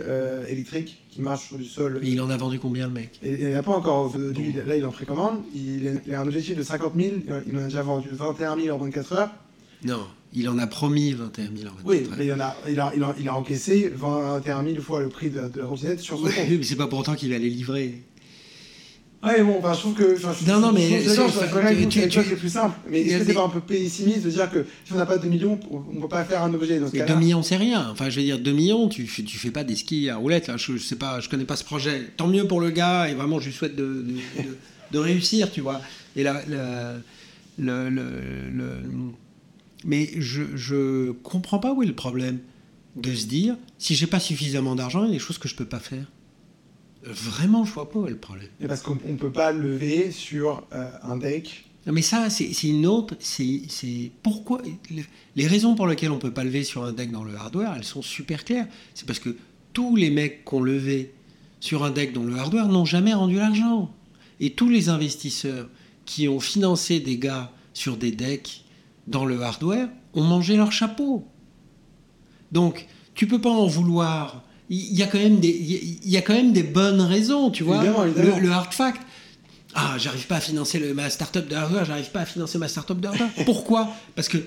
[0.48, 2.00] électriques qui marchent sur du sol.
[2.02, 3.18] Et il en a vendu combien le mec?
[3.22, 5.40] Et, Il n'a pas encore vendu, là il en précommande.
[5.54, 7.10] Il, il a un objectif de 50 000,
[7.46, 9.30] il en a déjà vendu 21 000 en 24 heures.
[9.82, 12.92] Non, il en a promis 21 000 en Oui, mais il, en a, il, a,
[13.18, 16.32] il, a, encaissé 21 000 fois le prix de, de la sur ce compte.
[16.48, 18.02] Oui, mais c'est pas pour autant qu'il va les livrer.
[19.26, 20.48] Ouais, bon, enfin, je trouve que.
[20.48, 21.02] non, non, mais.
[21.02, 22.76] C'est tu, tu, plus simple.
[22.88, 25.18] Mais est-ce que c'est pas un peu pessimiste de dire que si on n'a pas
[25.18, 27.56] 2 millions, on ne peut pas faire un objet dans ce cas 2 millions, c'est
[27.56, 27.88] rien.
[27.90, 30.46] Enfin, je veux dire, 2 millions, tu, tu fais pas des skis à roulettes.
[30.46, 30.56] Là.
[30.56, 32.10] Je, ne sais pas, je connais pas ce projet.
[32.16, 34.56] Tant mieux pour le gars, et vraiment, je lui souhaite de, de,
[34.92, 35.80] de, réussir, tu vois.
[36.14, 36.42] Et là,
[37.58, 38.10] le, le,
[38.50, 38.66] le
[39.84, 40.42] mais je
[40.74, 42.38] ne comprends pas où est le problème
[42.96, 45.54] de se dire, si j'ai pas suffisamment d'argent, il y a des choses que je
[45.54, 46.06] peux pas faire.
[47.06, 48.48] Vraiment, je vois pas où est le problème.
[48.60, 51.64] Et parce qu'on ne peut pas lever sur euh, un deck.
[51.86, 53.14] Non, mais ça, c'est une autre.
[53.20, 54.60] C'est pourquoi
[55.36, 57.84] les raisons pour lesquelles on peut pas lever sur un deck dans le hardware, elles
[57.84, 58.66] sont super claires.
[58.94, 59.36] C'est parce que
[59.72, 61.14] tous les mecs qui ont levé
[61.60, 63.94] sur un deck dans le hardware n'ont jamais rendu l'argent.
[64.40, 65.68] Et tous les investisseurs
[66.04, 68.64] qui ont financé des gars sur des decks
[69.06, 71.24] dans le hardware ont mangé leur chapeau.
[72.50, 74.42] Donc, tu peux pas en vouloir.
[74.68, 77.62] Il y a quand même des, il y a quand même des bonnes raisons, tu
[77.62, 77.84] vois.
[77.84, 79.00] Le, hard fact.
[79.74, 82.68] Ah, j'arrive pas à financer le, ma startup de hardware, j'arrive pas à financer ma
[82.68, 83.28] startup de hardware.
[83.44, 83.88] Pourquoi?
[84.14, 84.38] Parce que,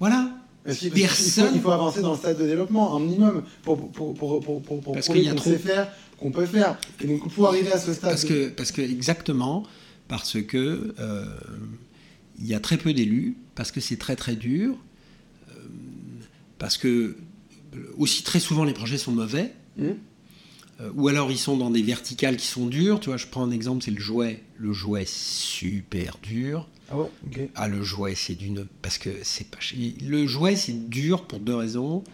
[0.00, 0.30] voilà,
[0.66, 1.52] Personne...
[1.54, 4.80] Il, faut, avancer dans le stade de développement, un minimum, pour, pour, pour, pour, pour,
[4.80, 6.76] pour qu'on sait faire, qu'on peut faire.
[7.00, 8.10] Et donc, pour arriver à ce stade.
[8.10, 9.64] Parce, que, parce que, exactement,
[10.08, 11.24] parce que euh,
[12.38, 14.74] il y a très peu d'élus, parce que c'est très très dur,
[15.50, 15.52] euh,
[16.58, 17.16] parce que
[17.96, 19.84] aussi très souvent les projets sont mauvais, mmh.
[20.80, 23.00] euh, ou alors ils sont dans des verticales qui sont dures.
[23.00, 24.42] Tu vois, je prends un exemple, c'est le jouet.
[24.56, 26.68] Le jouet super dur.
[26.88, 31.26] Ah ouais, Ah le jouet c'est d'une parce que c'est pas le jouet c'est dur
[31.26, 32.04] pour deux raisons.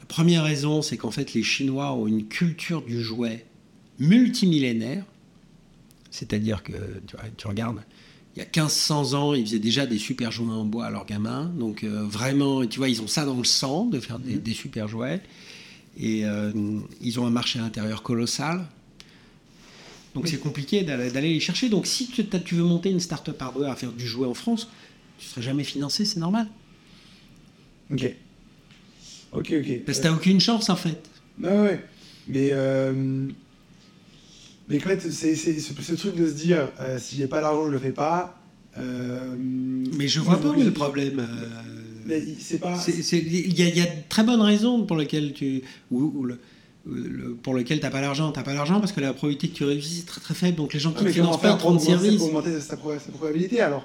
[0.00, 3.46] La première raison c'est qu'en fait les Chinois ont une culture du jouet
[3.98, 5.04] multimillénaire,
[6.10, 6.72] c'est-à-dire que
[7.06, 7.82] tu, tu regardes
[8.34, 11.04] il y a 1500 ans, ils faisaient déjà des super jouets en bois à leurs
[11.04, 11.52] gamins.
[11.56, 14.54] Donc euh, vraiment, tu vois, ils ont ça dans le sang de faire des, mhm.
[14.54, 15.20] super jouets.
[15.98, 16.52] Et euh,
[17.02, 18.66] ils ont un marché intérieur colossal.
[20.14, 21.68] Donc c'est compliqué d'aller les chercher.
[21.68, 24.68] Donc si tu, tu, veux monter une start-up hardware à faire du jouet en France,
[25.18, 26.48] tu ne serais jamais financé, c'est normal.
[27.90, 28.14] Ok.
[29.32, 29.84] Ok, ok.
[29.84, 31.08] Parce que tu n'as aucune chance en fait.
[31.42, 31.84] Ah ouais.
[32.28, 33.28] Mais euh,
[34.68, 37.72] mais en fait, c'est ce truc de se dire, euh, si j'ai pas l'argent, je
[37.72, 38.38] le fais pas.
[38.78, 41.18] Euh, mais je vois pas où est le problème.
[41.18, 41.46] Euh.
[42.06, 42.78] Mais c'est pas.
[42.88, 45.62] Il y, a de très bonnes raisons pour lesquelles tu.
[45.90, 46.38] Ou, le,
[47.42, 48.32] pour lequel tu n'as pas l'argent.
[48.32, 50.56] Tu n'as pas l'argent parce que la probabilité que tu réussisses est très très faible.
[50.56, 52.16] Donc les gens qui ne financent pas prendre service.
[52.16, 53.84] Pour augmenter sa, probabilité alors?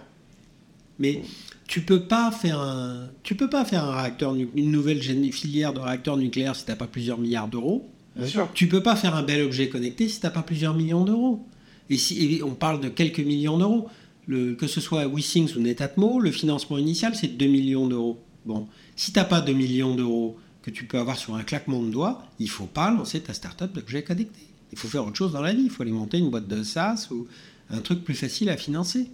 [0.99, 1.21] Mais
[1.67, 5.79] tu peux pas faire un, tu peux pas faire un réacteur, une nouvelle filière de
[5.79, 7.87] réacteurs nucléaires si tu n'as pas plusieurs milliards d'euros.
[8.17, 8.49] Bien sûr.
[8.53, 11.45] Tu peux pas faire un bel objet connecté si tu n'as pas plusieurs millions d'euros.
[11.89, 13.89] Et, si, on parle de quelques millions d'euros.
[14.27, 18.21] que ce soit WeSings ou Netatmo, le financement initial, c'est 2 millions d'euros.
[18.45, 21.81] Bon, si tu n'as pas 2 millions d'euros que tu peux avoir sur un claquement
[21.81, 24.41] de doigts, il faut pas lancer ta startup d'objet connecté.
[24.73, 25.63] Il faut faire autre chose dans la vie.
[25.63, 27.27] Il faut aller monter une boîte de SaaS ou
[27.69, 29.09] un truc plus facile à financer.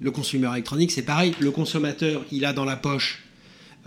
[0.00, 1.32] Le consumer électronique, c'est pareil.
[1.40, 3.24] Le consommateur, il a dans la poche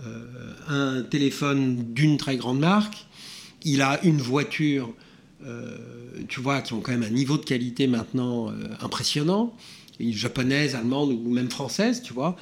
[0.04, 3.06] euh, un téléphone d'une très grande marque
[3.64, 4.92] il a une voiture,
[5.44, 5.76] euh,
[6.28, 9.54] tu vois, qui ont quand même un niveau de qualité maintenant euh, impressionnant,
[9.98, 12.36] japonaise, allemande ou même française, tu vois.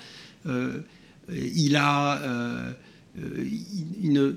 [0.46, 0.80] Euh,
[1.30, 2.22] il a,
[4.00, 4.36] il, ne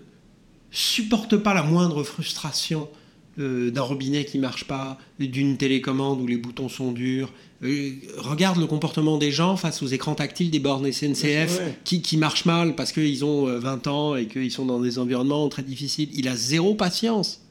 [0.72, 2.90] supporte pas la moindre frustration
[3.38, 7.32] d'un robinet qui marche pas, d'une télécommande où les boutons sont durs.
[7.64, 12.18] Euh, regarde le comportement des gens face aux écrans tactiles des bornes SNCF qui, qui,
[12.18, 16.10] marchent mal parce qu'ils ont 20 ans et qu'ils sont dans des environnements très difficiles.
[16.14, 17.42] Il a zéro patience.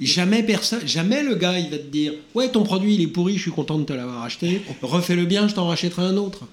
[0.00, 3.36] Jamais personne, jamais le gars il va te dire ouais ton produit il est pourri,
[3.36, 6.46] je suis content de te l'avoir acheté, refais-le bien, je t'en rachèterai un autre.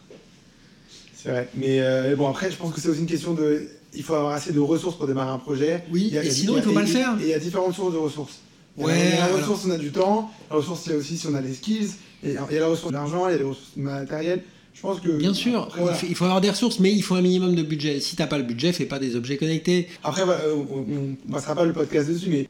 [1.13, 1.81] C'est vrai, mais
[2.15, 4.59] bon après je pense que c'est aussi une question de il faut avoir assez de
[4.59, 5.83] ressources pour démarrer un projet.
[5.91, 7.17] Oui, et sinon, il ne faut pas le faire.
[7.19, 8.39] Et il y a différentes sources de ressources.
[8.77, 10.29] Ouais, la ressource, on a du temps.
[10.49, 11.91] La ressource, il y a aussi si on a les skills.
[12.23, 14.43] Et il y a la ressource de l'argent, il y a les ressources matérielles.
[14.77, 15.09] Je pense que.
[15.09, 15.67] Bien sûr,
[16.07, 17.99] il, faut, avoir des ressources, mais il faut un minimum de budget.
[17.99, 19.87] Si tu n'as pas le budget, fais pas des objets connectés.
[20.03, 22.47] Après, euh, on ne passera pas le podcast dessus, mais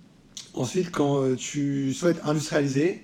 [0.54, 3.04] ensuite, quand euh, tu souhaites industrialiser,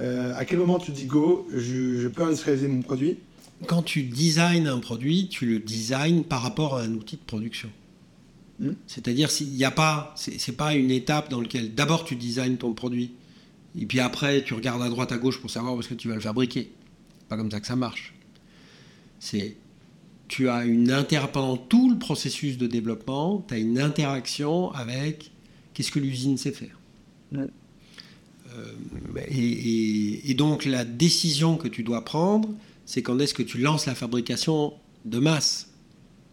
[0.00, 3.18] euh, à quel moment tu dis go, je peux industrialiser mon produit?
[3.66, 7.70] Quand tu designs un produit, tu le designs par rapport à un outil de production.
[8.60, 8.72] Hmm.
[8.86, 12.74] C'est-à-dire s'il n'y a pas, c'est pas une étape dans laquelle d'abord tu designs ton
[12.74, 13.12] produit
[13.78, 16.08] et puis après tu regardes à droite à gauche pour savoir où est-ce que tu
[16.08, 16.70] vas le fabriquer.
[17.28, 18.14] Pas comme ça que ça marche.
[19.18, 19.56] C'est
[20.28, 25.30] tu as une inter pendant tout le processus de développement, tu as une interaction avec
[25.74, 26.78] qu'est-ce que l'usine sait faire.
[27.34, 27.46] Euh,
[29.28, 32.48] et, et, donc la décision que tu dois prendre,
[32.86, 35.68] c'est quand est-ce que tu lances la fabrication de masse.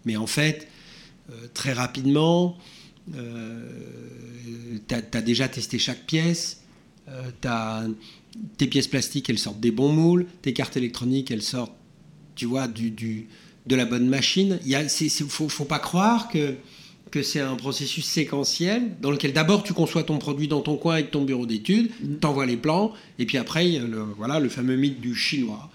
[0.05, 0.67] Mais en fait,
[1.31, 2.57] euh, très rapidement,
[3.15, 3.69] euh,
[4.87, 6.61] tu as, déjà testé chaque pièce,
[7.07, 7.87] euh,
[8.57, 11.75] tes pièces plastiques, elles sortent des bons moules, tes cartes électroniques, elles sortent,
[12.35, 13.27] tu vois, du, du
[13.65, 14.59] de la bonne machine.
[14.65, 16.55] Il ne faut, faut, pas croire que,
[17.11, 20.95] que c'est un processus séquentiel dans lequel d'abord tu conçois ton produit dans ton coin
[20.95, 22.19] avec ton bureau d'études, mmh.
[22.21, 25.69] tu envoies les plans, et puis après, le, voilà, le fameux mythe du chinois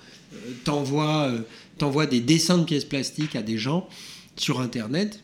[0.64, 1.30] t'envoies
[1.80, 3.88] euh, des dessins de pièces plastiques à des gens
[4.36, 5.20] sur Internet,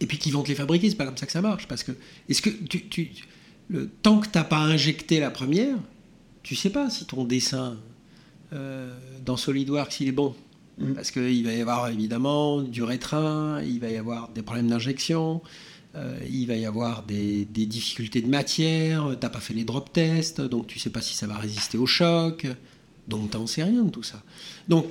[0.00, 0.90] et puis qui vont te les fabriquer.
[0.90, 1.66] C'est pas comme ça que ça marche.
[1.68, 1.92] Parce que,
[2.28, 3.10] est-ce que tu,
[3.68, 5.76] le, tant que t'as pas injecté la première,
[6.42, 7.78] tu sais pas si ton dessin
[8.52, 8.92] euh,
[9.24, 10.34] dans SolidWorks il est bon.
[10.78, 10.92] Mm.
[10.94, 15.40] Parce qu'il va y avoir évidemment du rétrain, il va y avoir des problèmes d'injection,
[15.94, 19.92] euh, il va y avoir des, des difficultés de matière, t'as pas fait les drop
[19.92, 22.46] tests, donc tu sais pas si ça va résister au choc.
[23.08, 24.22] Donc tu n'en sais rien de tout ça.
[24.68, 24.86] Donc,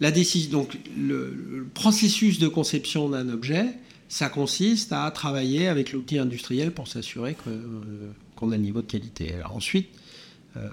[0.00, 3.66] la décision, donc le, processus de conception d'un objet,
[4.08, 8.86] ça consiste à travailler avec l'outil industriel pour s'assurer euh, qu'on a le niveau de
[8.86, 9.34] qualité.
[9.34, 9.88] Alors ensuite,
[10.56, 10.68] euh,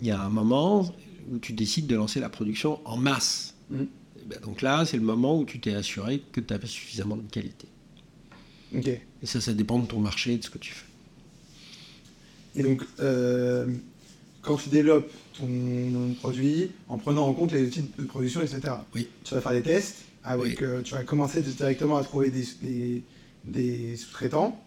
[0.00, 0.94] il y a un moment
[1.30, 3.54] où tu décides de lancer la production en masse.
[3.70, 3.84] Mmh.
[4.26, 7.28] Ben, donc là, c'est le moment où tu t'es assuré que tu avais suffisamment de
[7.30, 7.66] qualité.
[8.72, 10.86] Et ça, ça dépend de ton marché et de ce que tu fais.
[12.54, 13.66] Et donc, euh,
[14.42, 18.60] quand tu développes ton produit en prenant en compte les outils de production, etc.
[18.94, 19.08] Oui.
[19.24, 23.02] Tu vas faire des tests, avec, euh, tu vas commencer directement à trouver des,
[23.44, 24.60] des, sous-traitants.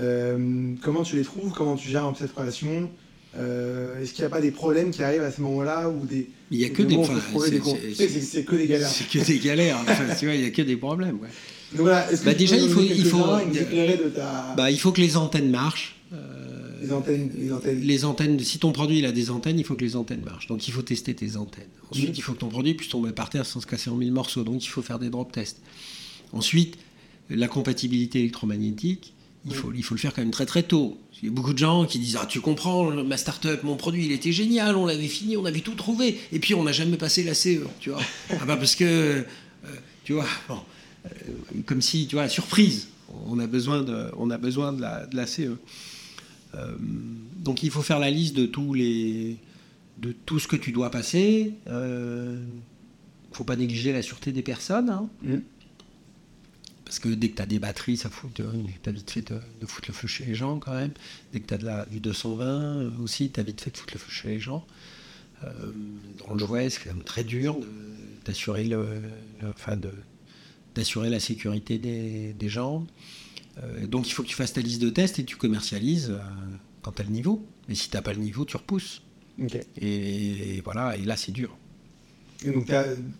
[0.00, 1.52] Euh, comment tu les trouves?
[1.52, 2.90] Comment tu gères cette relation?
[3.36, 6.28] Euh, Est-ce qu'il n'y a pas des problèmes qui arrivent à ce moment-là ou des
[6.50, 7.20] Il n'y a que des, problèmes.
[8.24, 8.88] C'est que des galères.
[8.88, 9.78] C'est que des galères.
[10.18, 11.18] tu vois, il n'y a que des problèmes.
[11.20, 11.28] Ouais.
[11.72, 14.54] Donc voilà, bah déjà, il faut, il faut, de ta...
[14.56, 15.99] bah, il faut que les antennes marchent.
[17.66, 20.46] Les antennes, si ton produit a des antennes, il faut que les antennes marchent.
[20.46, 21.68] Donc il faut tester tes antennes.
[21.90, 24.12] Ensuite, il faut que ton produit puisse tomber par terre sans se casser en mille
[24.12, 24.44] morceaux.
[24.44, 25.60] Donc il faut faire des drop tests.
[26.32, 26.76] Ensuite,
[27.28, 29.14] la compatibilité électromagnétique,
[29.46, 30.98] il, faut, il faut le faire quand même très très tôt.
[31.22, 34.06] Il y a beaucoup de gens qui disent Ah, tu comprends, ma start-up, mon produit,
[34.06, 36.18] il était génial, on l'avait fini, on avait tout trouvé.
[36.32, 38.00] Et puis on n'a jamais passé la CE, tu vois.
[38.30, 39.22] ah bah parce que, euh,
[40.04, 41.08] tu vois, euh,
[41.66, 42.88] comme si, tu vois, surprise,
[43.26, 45.56] on a besoin de, on a besoin de la CE.
[46.54, 46.76] Euh,
[47.36, 49.36] donc il faut faire la liste de tous les
[49.98, 51.52] de tout ce que tu dois passer.
[51.66, 54.88] Il euh, ne faut pas négliger la sûreté des personnes.
[54.88, 55.08] Hein.
[55.22, 55.36] Mm.
[56.84, 59.66] Parce que dès que tu as des batteries, ça fout, tu as vite fait de,
[59.66, 60.92] foutre le feu chez les gens quand même.
[61.32, 63.76] Dès que tu as de la, du 220 euh, aussi, tu as vite fait de
[63.76, 64.66] foutre le feu chez les gens.
[66.18, 67.58] dans le jouet, c'est quand même très dur
[68.24, 69.02] d'assurer le,
[69.48, 69.92] enfin de,
[70.74, 72.86] d'assurer la sécurité des, des gens.
[73.58, 76.18] Euh, donc il faut que tu fasses ta liste de tests et tu commercialises euh,
[76.82, 77.44] quand tu as le niveau.
[77.68, 79.02] Mais si tu n'as pas le niveau, tu repousses.
[79.80, 81.56] Et, voilà, et là c'est dur.
[82.44, 82.70] Et donc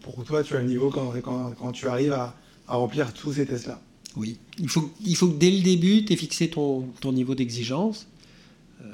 [0.03, 3.81] pour toi, tu as le niveau quand, quand, tu arrives à, remplir tous ces tests-là?
[4.17, 7.35] Oui, il faut, il faut que dès le début, tu aies fixé ton, ton niveau
[7.35, 8.07] d'exigence.
[8.83, 8.85] Euh,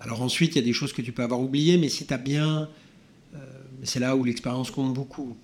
[0.00, 2.14] alors ensuite, il y a des choses que tu peux avoir oubliées, mais si tu
[2.14, 2.68] as bien...
[3.82, 5.36] c'est là où l'expérience compte beaucoup.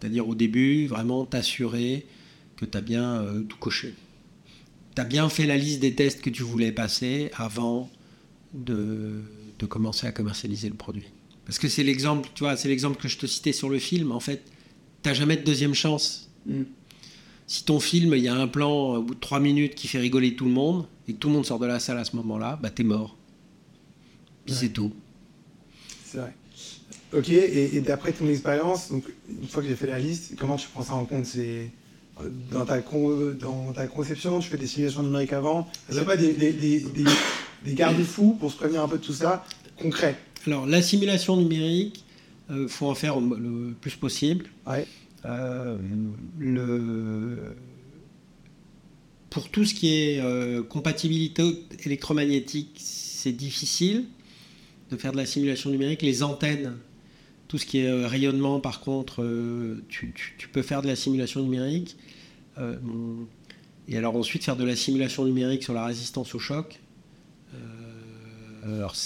[0.00, 2.06] C'est-à-dire au début, vraiment t'assurer
[2.56, 3.94] que tu as bien tout coché
[4.96, 7.90] as bien fait la liste des tests que tu voulais passer avant
[8.54, 9.22] de,
[9.68, 11.06] commencer à commercialiser le produit.
[11.44, 14.12] Parce que c'est l'exemple, tu vois, c'est l'exemple que je te citais sur le film.
[14.12, 14.42] En fait,
[15.02, 16.30] tu n'as jamais de deuxième chance.
[16.46, 16.62] Mm.
[17.46, 19.98] Si ton film, il y a un plan au bout de 3 minutes qui fait
[19.98, 22.16] rigoler tout le monde, et que tout le monde sort de la salle à ce
[22.16, 23.16] moment-là, bah t'es mort.
[24.46, 24.92] Puis c'est tout.
[26.04, 26.34] C'est vrai.
[27.12, 30.68] Ok, et, d'après ton expérience, donc une fois que j'ai fait la liste, comment tu
[30.68, 31.26] prends ça en compte?
[31.26, 31.70] C'est
[32.50, 35.68] dans ta, dans ta conception, tu fais des simulations numériques avant.
[35.88, 36.84] Il n'y a pas des, des, des,
[37.64, 39.44] des garde-fous pour se prévenir un peu de tout ça,
[39.78, 42.04] concret Alors, la simulation numérique,
[42.48, 44.46] il euh, faut en faire le plus possible.
[44.66, 44.86] Ouais.
[45.24, 45.76] Euh,
[46.38, 47.54] le...
[49.30, 54.04] Pour tout ce qui est euh, compatibilité électromagnétique, c'est difficile
[54.90, 56.02] de faire de la simulation numérique.
[56.02, 56.76] Les antennes,
[57.52, 59.22] tout ce qui est rayonnement, par contre,
[59.90, 61.98] tu, tu, peux faire de la simulation numérique.
[63.88, 66.80] et alors ensuite faire de la simulation numérique sur la résistance au choc.
[68.64, 68.96] alors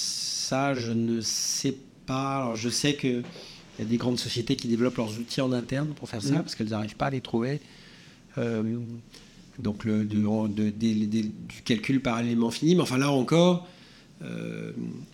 [0.46, 1.74] ça, je ne sais
[2.06, 2.36] pas.
[2.36, 3.24] Alors, je sais qu'il
[3.80, 6.42] y a des grandes sociétés qui développent leurs outils en interne pour faire ça, mm.
[6.42, 7.60] parce qu'elles n'arrivent pas à les trouver.
[8.38, 8.78] Euh,
[9.58, 10.22] donc le, du,
[11.64, 12.76] calcul par élément fini.
[12.76, 13.66] Mais enfin là encore,
[14.22, 14.72] euh,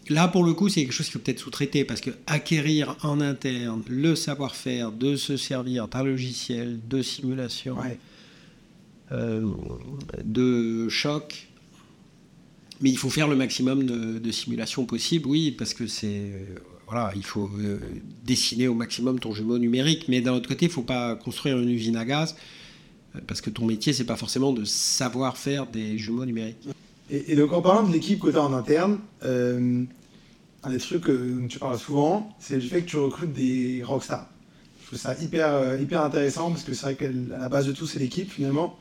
[0.09, 3.21] là pour le coup, c'est quelque chose qu'il faut peut-être sous-traiter, parce que acquérir en
[3.21, 7.77] interne le savoir-faire de se servir d'un logiciel de simulation,
[9.11, 9.47] euh,
[10.25, 11.49] de choc,
[12.81, 16.07] mais il faut faire le maximum de, simulations possible, oui, parce que c'est.
[16.07, 16.45] Euh,
[16.87, 17.79] voilà, il faut euh,
[18.25, 21.59] dessiner au maximum ton jumeau numérique, mais d'un autre côté, il ne faut pas construire
[21.59, 22.37] une usine à gaz,
[23.27, 26.69] parce que ton métier, c'est pas forcément de savoir faire des jumeaux numériques.
[27.11, 31.47] Et, donc, en parlant de l'équipe que tu as en interne, un des trucs que
[31.47, 34.29] tu parles souvent, c'est le fait que tu recrutes des rockstars.
[34.81, 37.87] Je trouve ça hyper, hyper intéressant, parce que c'est vrai qu'à la base de tout,
[37.87, 38.79] c'est l'équipe, finalement.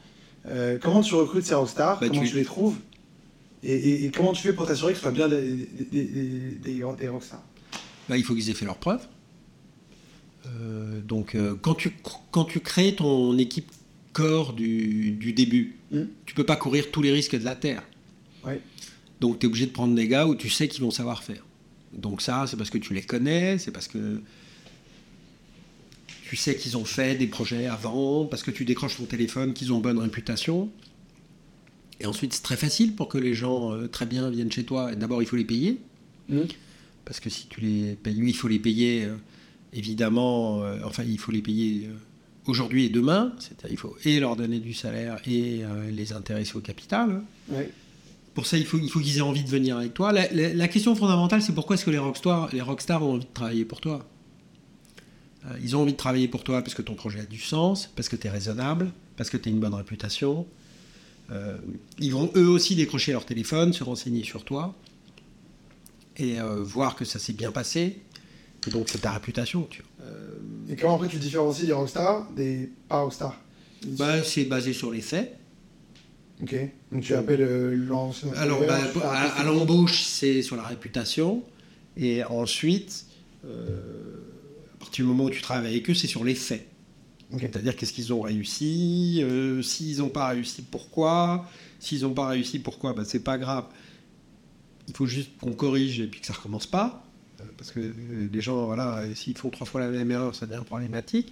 [0.81, 1.99] comment tu recrutes ces rockstars?
[1.99, 2.77] Bah, Comment tu les trouves?
[3.63, 7.43] Et, comment tu fais pour t'assurer que ce soit bien des, des, des, rockstars?
[8.09, 9.05] Bah, Il faut qu'ils aient fait leurs preuves.
[10.47, 11.91] Euh, donc, euh, quand, tu,
[12.31, 13.71] quand tu crées ton équipe
[14.13, 16.07] corps du, du début, tu hmm.
[16.25, 17.83] tu peux pas courir tous les risques de la Terre.
[19.19, 21.43] Donc, tu es obligé de prendre des gars où tu sais qu'ils vont savoir faire.
[21.93, 24.21] Donc, ça, c'est parce que tu les connais, c'est parce que
[26.31, 29.73] tu sais qu'ils ont fait des projets avant, parce que tu décroches ton téléphone, qu'ils
[29.73, 30.71] ont bonne réputation.
[31.99, 34.95] Et ensuite, c'est très facile pour que les gens euh, très bien viennent chez toi.
[34.95, 35.77] D'abord, il faut les payer.
[36.29, 36.39] Mmh.
[37.05, 39.15] Parce que si tu les payes, il faut les payer, euh,
[39.71, 41.89] évidemment, euh, enfin, il faut les payer
[42.47, 43.33] aujourd'hui et demain.
[43.37, 45.61] C'est-à-dire, il faut et leur donner du salaire et
[45.91, 47.21] les intéresser au capital.
[48.33, 50.11] Pour ça, il faut, il faut qu'ils aient envie de venir avec toi.
[50.13, 53.65] La, question fondamentale, c'est pourquoi est-ce que les rockstars, les rockstars ont envie de travailler
[53.65, 54.07] pour toi?
[55.61, 58.09] Ils ont envie de travailler pour toi parce que ton projet a du sens, parce
[58.09, 60.45] que tu es raisonnable, parce que tu as une bonne réputation,
[61.31, 61.57] euh,
[61.99, 64.75] ils vont eux aussi décrocher leur téléphone, se renseigner sur toi
[66.17, 68.01] et euh, voir que ça s'est bien passé.
[68.67, 69.67] Et donc c'est ta réputation.
[69.69, 69.83] Tu
[70.69, 73.37] et comment après tu différencies les rockstars des pas rockstars?
[73.97, 75.37] Bah, C'est basé sur les faits.
[76.41, 76.55] Ok.
[76.91, 78.31] Donc tu appelles euh, l'ancien.
[78.35, 78.79] Alors bah,
[79.37, 81.43] à, l'embauche c'est sur la réputation
[81.97, 83.05] et ensuite
[83.43, 83.47] à
[84.79, 86.67] partir du moment où tu travailles avec eux c'est sur les faits.
[87.39, 92.59] C'est-à-dire qu'est-ce qu'ils ont réussi, euh, s'ils n'ont pas réussi, pourquoi, s'ils n'ont pas réussi,
[92.59, 93.65] pourquoi, ben, c'est pas grave.
[94.87, 97.05] Il faut juste qu'on corrige et puis que ça recommence pas.
[97.39, 100.45] Euh, parce que euh, les gens, voilà, s'ils font trois fois la même erreur, ça
[100.45, 101.31] devient problématique.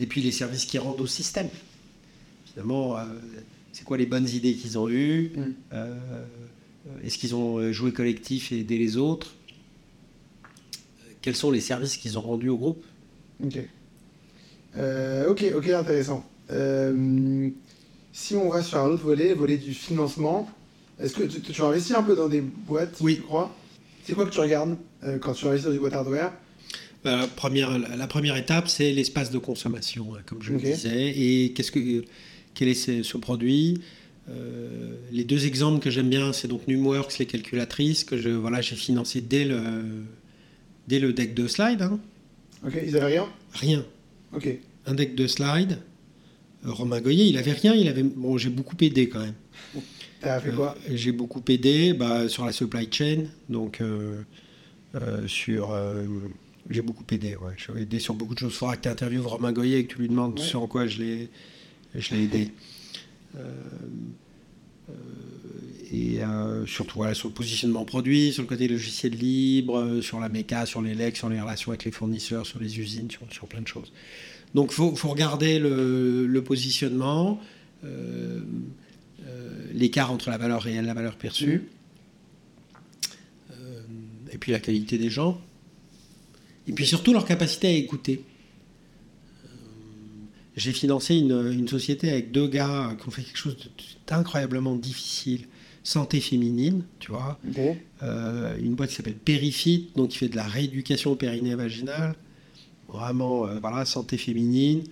[0.00, 1.48] et puis les services qui rendent au système.
[2.56, 2.96] Finalement,
[3.70, 5.76] c'est quoi les bonnes idées qu'ils ont eues mm.
[7.04, 9.34] Est-ce qu'ils ont joué collectif et aidé les autres
[11.20, 12.82] Quels sont les services qu'ils ont rendus au groupe?
[14.76, 16.24] Euh, ok, ok, intéressant.
[16.50, 17.48] Euh,
[18.12, 20.48] si on va sur un autre volet, le volet du financement,
[21.00, 23.16] est-ce que tu, tu, investis un peu dans des boîtes, oui.
[23.16, 23.54] tu crois?
[24.04, 26.32] C'est quoi que tu regardes euh, quand tu investis dans des boîtes hardware?
[27.04, 31.12] Bah, la, première, la première étape, c'est l'espace de consommation, hein, comme je le disais.
[31.16, 32.04] Et qu'est-ce que,
[32.56, 33.80] quel est ce, produit
[35.12, 38.74] Les deux exemples que j'aime bien, c'est donc Numworks, les calculatrices, que je, voilà, j'ai
[38.74, 39.60] financé dès le,
[40.88, 41.82] dès le deck de slide.
[41.82, 42.00] Hein.
[42.66, 43.26] Ok, ils avaient rien?
[43.52, 43.84] Rien.
[44.86, 45.78] Un deck de slide.
[46.64, 48.02] Euh, Romain Goyer, il avait rien, il avait.
[48.02, 49.34] Bon, j'ai beaucoup aidé quand même.
[50.20, 50.76] T'as fait quoi?
[50.88, 54.22] Euh, J'ai beaucoup aidé bah, sur la supply chain, donc euh,
[55.26, 55.74] sur.
[56.70, 57.52] j'ai beaucoup aidé, ouais.
[57.56, 58.52] J'ai aidé sur beaucoup de choses.
[58.52, 61.02] Il faudra que tu interviewes Romain Goyer et que tu lui demandes sur quoi je
[61.02, 61.28] l'ai,
[62.00, 62.52] je l'ai aidé.
[65.92, 66.20] et
[66.66, 70.94] surtout sur le positionnement produit, sur le côté logiciel libre, sur la méca, sur les
[70.94, 73.92] legs, sur les relations avec les fournisseurs, sur les usines, sur, sur plein de choses.
[74.56, 77.40] Donc il faut, regarder le, positionnement,
[77.84, 78.40] euh,
[79.26, 81.68] euh, l'écart entre la valeur réelle et la valeur perçue,
[83.50, 83.82] euh,
[84.32, 85.38] et puis la qualité des gens,
[86.66, 88.22] et puis surtout leur capacité à écouter.
[90.56, 93.56] J'ai financé une, société avec deux gars qui ont fait quelque chose
[94.06, 95.46] d'incroyablement difficile.
[95.84, 97.38] Santé féminine, tu vois.
[98.02, 102.16] Euh, une boîte qui s'appelle Perifit, donc qui fait de la rééducation périnée vaginale.
[102.88, 104.82] Vraiment, euh, voilà, santé féminine.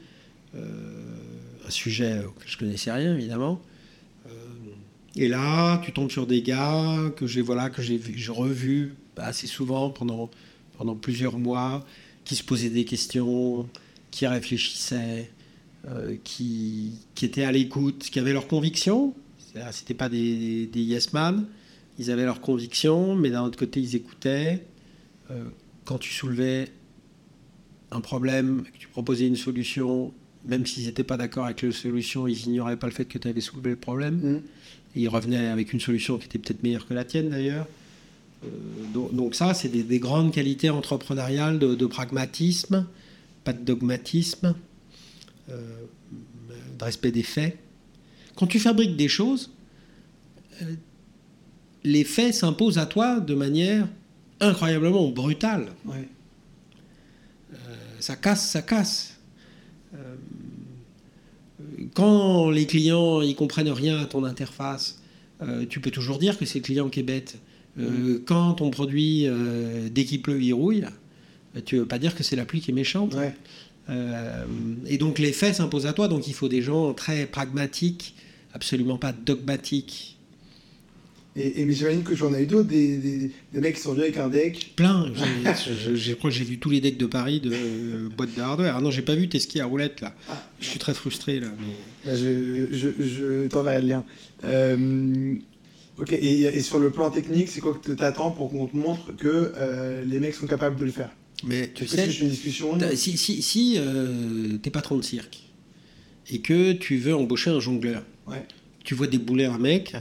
[0.55, 3.61] un sujet que je connaissais rien, évidemment.
[5.17, 7.99] et là, tu tombes sur des gars que j'ai voilà, que j'ai
[8.29, 10.31] revu assez souvent pendant,
[10.77, 11.85] pendant plusieurs mois,
[12.25, 13.69] qui se posaient des questions,
[14.11, 15.23] qui réfléchissaient, euh,
[16.25, 19.15] qui, qui, étaient à l'écoute, qui avaient leurs convictions.
[19.71, 21.47] C'était pas des, des, yes man.
[21.99, 24.65] Ils avaient leurs convictions, mais d'un autre côté, ils écoutaient.
[25.31, 25.45] Euh,
[25.85, 26.69] quand tu soulevais
[27.91, 30.13] un problème, que tu proposais une solution,
[30.45, 33.29] même s'ils n'étaient pas d'accord avec la solution, ils ignoraient pas le fait que tu
[33.29, 34.17] avais soulevé le problème.
[34.17, 34.41] Mmh.
[34.97, 37.67] ils revenaient avec une solution qui était peut-être meilleure que la tienne d'ailleurs.
[38.45, 38.49] Euh,
[39.13, 42.87] donc, ça, c'est des, grandes qualités entrepreneuriales de, pragmatisme,
[43.45, 44.74] pas de dogmatisme, euh,
[45.49, 47.59] de respect des faits.
[48.35, 49.51] Quand tu fabriques des choses,
[50.63, 50.75] euh,
[51.85, 53.89] les faits s'imposent à toi de manière
[54.41, 55.69] incroyablement brutale.
[58.01, 59.19] ça casse, ça casse.
[61.95, 65.01] quand les clients ils comprennent rien à ton interface,
[65.69, 67.39] tu peux toujours dire que c'est le client qui est bête.
[67.79, 70.85] Euh, quand ton produit, euh, dès qu'il pleut, il rouille,
[71.57, 73.17] euh, tu veux pas dire que c'est la pluie qui est méchante.
[73.89, 78.15] Et donc les faits s'imposent à toi, donc il faut des gens très pragmatiques,
[78.53, 80.19] absolument pas dogmatiques.
[81.37, 84.19] Et, mais j'imagine que j'en ai eu d'autres, des, des, mecs qui sont venus avec
[84.19, 84.75] un deck.
[84.77, 85.13] Plein.
[85.15, 88.77] Je crois que j'ai vu tous les decks de Paris de boîte de hardware.
[88.77, 90.15] Ah non, j'ai pas vu tes skis à roulette là.
[90.31, 90.41] Ah.
[90.61, 91.49] je suis très frustré là.
[92.05, 94.05] Bah, je, je, je t'enverrai le lien.
[95.97, 99.17] Ok, et, sur le plan technique, c'est quoi que tu attends pour qu'on te montre
[99.17, 101.11] que euh, les mecs sont capables de le faire?
[101.47, 105.43] Mais tu sais, une discussion si, si, si euh, t'es patron de cirque
[106.31, 108.03] et que tu veux embaucher un jongleur,
[108.83, 109.95] tu vois débouler un mec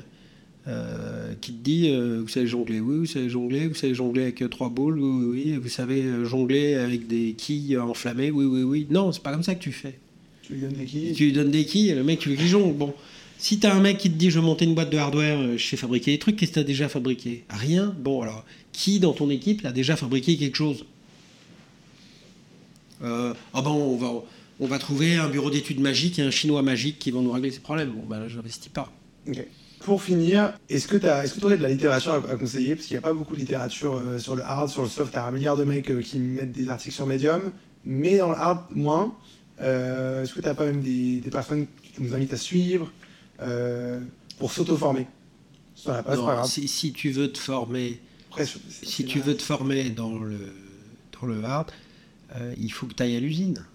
[0.67, 4.49] euh, qui te dit Vous savez jongler Oui, vous savez jongler, vous savez jongler avec
[4.49, 8.87] trois boules, oui, oui, oui, vous savez jongler avec des quilles enflammées, oui, oui, oui.
[8.89, 9.99] Non, c'est pas comme ça que tu fais.
[10.43, 12.35] Tu lui donnes des quilles Tu lui donnes des quilles et le mec, tu veux
[12.35, 12.75] qu'il jongle.
[12.77, 12.93] Bon.
[13.43, 15.37] Si tu as un mec qui te dit je veux monter une boîte de hardware,
[15.37, 18.45] euh, je sais fabriquer des trucs, qu'est-ce que tu as déjà fabriqué Rien Bon, alors,
[18.71, 20.85] qui dans ton équipe a déjà fabriqué quelque chose?
[23.03, 24.23] Euh, ben, on va,
[24.59, 27.51] on va trouver un bureau d'études magique et un chinois magique qui vont nous régler
[27.51, 27.91] ces problèmes.
[27.91, 28.91] Bon, ben, je n'investis pas.
[29.79, 32.75] Pour finir, est-ce que tu est aurais de la littérature à, conseiller?
[32.75, 35.11] Parce qu'il n'y a pas beaucoup de littérature euh, sur le hard, sur le soft.
[35.11, 37.51] Tu as un milliard de mecs qui mettent des articles sur Medium,
[37.83, 39.13] mais dans le hard, moins.
[39.59, 42.91] est-ce que tu n'as pas même des, des personnes qui nous invitent à suivre
[43.41, 43.99] euh,
[44.39, 45.07] pour s'auto-former?
[46.45, 47.99] Si, tu veux te former,
[48.67, 50.53] si tu veux te former dans le,
[51.19, 51.71] dans le hard,
[52.35, 53.65] euh, il faut que tu ailles à l'usine.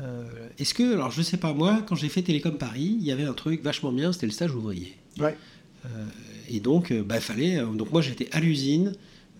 [0.00, 0.24] Euh,
[0.58, 3.24] est-ce que, alors je sais pas, moi, quand j'ai fait Télécom Paris, il y avait
[3.24, 4.96] un truc vachement bien, c'était le stage ouvrier.
[5.18, 5.36] Ouais.
[6.48, 7.56] et donc, bah, fallait.
[7.56, 8.92] donc, moi, j'étais à l'usine,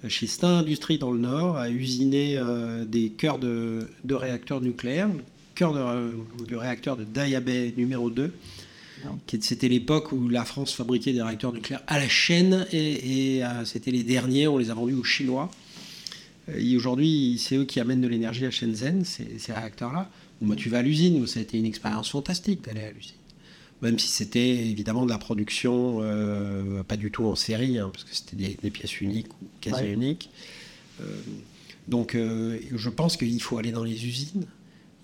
[0.08, 2.40] chez Stein Industrie dans le Nord, à usiner
[2.86, 5.08] des cœurs de, de, réacteurs nucléaires,
[5.54, 8.32] cœur de, de réacteur de Dayabé numéro 2.
[9.40, 13.90] C'était l'époque où la France fabriquait des réacteurs nucléaires à la chaîne et, euh, c'était
[13.90, 15.50] les derniers, on les a vendus aux Chinois.
[16.48, 20.10] Euh, aujourd'hui, c'est eux qui amènent de l'énergie à Shenzhen, ces, ces réacteurs-là.
[20.40, 23.14] Bon, tu vas à l'usine, ça a été une expérience fantastique d'aller à l'usine.
[23.82, 28.04] Même si c'était évidemment de la production, euh, pas du tout en série, hein, parce
[28.04, 30.30] que c'était des, pièces uniques ou quasi uniques.
[31.86, 34.46] donc je pense qu'il faut aller dans les usines,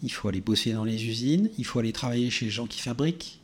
[0.02, 2.80] il faut aller bosser dans les usines, il faut aller travailler chez les gens qui
[2.80, 3.38] fabriquent,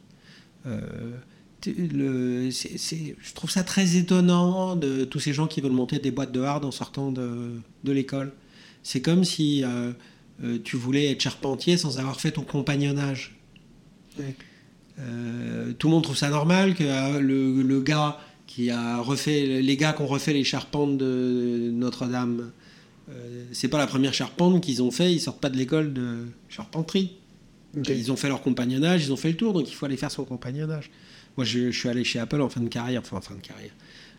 [1.68, 6.32] euh, je trouve ça très étonnant de tous ces gens qui veulent monter des boîtes
[6.32, 7.52] de hard en sortant de,
[7.84, 8.32] de l'école.
[8.82, 9.92] C'est comme si euh,
[10.42, 13.36] euh, tu voulais être charpentier sans avoir fait ton compagnonnage.
[14.16, 19.92] tout le monde trouve ça normal que le, le, gars qui a refait les gars
[19.92, 22.50] qui ont refait les charpentes de Notre-Dame,
[23.52, 25.12] c'est pas la première charpente qu'ils ont fait.
[25.12, 27.16] Ils sortent pas de l'école de charpenterie.
[27.88, 30.10] Ils ont fait leur compagnonnage, ils ont fait le tour, donc il faut aller faire
[30.10, 30.90] son compagnonnage.
[31.36, 33.72] Moi, je, suis allé chez Apple en fin de carrière, enfin en fin de carrière.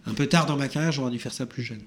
[0.05, 1.81] Un peu tard dans ma carrière, j'aurais dû faire ça plus jeune.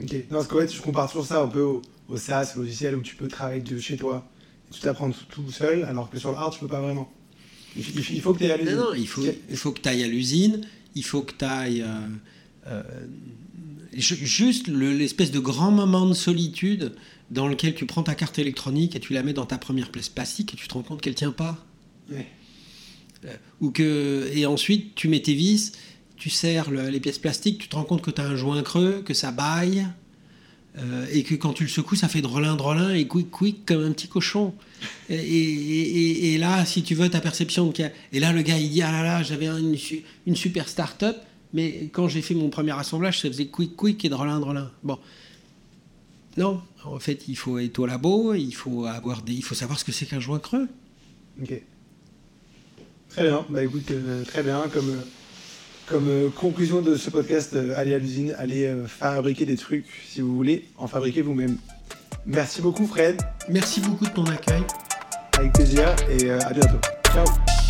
[0.00, 0.12] Ok.
[0.12, 3.02] Non, parce qu'en fait, je compare toujours ça un peu au, au SaaS, logiciel où
[3.02, 4.26] tu peux travailler de chez toi
[4.68, 7.12] et tu t'apprends tout, seul, alors que sur le hard, tu peux pas vraiment.
[7.76, 8.76] Il, faut que tu ailles à l'usine.
[8.76, 10.60] Non, non, il faut, il faut que tu ailles à l'usine,
[10.94, 11.82] il faut que tu ailles.
[11.82, 12.08] Euh,
[12.68, 12.82] euh,
[13.94, 16.94] juste l'espèce de grand moment de solitude
[17.30, 20.08] dans lequel tu prends ta carte électronique et tu la mets dans ta première pièce
[20.08, 21.64] plastique et tu te rends compte qu'elle tient pas.
[22.12, 22.20] Euh,
[23.60, 25.72] ou que, et ensuite, tu mets tes vis,
[26.16, 29.02] tu serres les pièces plastiques, tu te rends compte que tu as un joint creux,
[29.04, 29.86] que ça baille,
[30.78, 33.84] Euh, et que quand tu le secoues, ça fait drôlin, drôlin et quick, quick comme
[33.84, 34.54] un petit cochon.
[35.10, 37.72] Et, là, si tu veux, ta perception.
[38.12, 41.16] Et là, le gars, il dit Ah là là, j'avais une, super start-up,
[41.52, 44.70] mais quand j'ai fait mon premier assemblage, ça faisait quick, quick et drôlin, drôlin.
[44.82, 44.98] Bon.
[46.38, 49.78] Non, en fait, il faut être au labo, il faut, avoir des, il faut savoir
[49.78, 50.68] ce que c'est qu'un joint creux.
[51.42, 51.62] Ok.
[53.12, 54.64] Très bien, bah écoute, euh, très bien.
[54.72, 55.02] Comme, euh,
[55.86, 60.34] comme euh, conclusion de ce podcast, allez à l'usine, allez fabriquer des trucs si vous
[60.34, 61.58] voulez, en fabriquer vous-même.
[62.24, 63.20] Merci beaucoup Fred.
[63.48, 64.62] Merci beaucoup de ton accueil.
[65.36, 66.78] Avec plaisir et à bientôt.
[67.12, 67.61] Ciao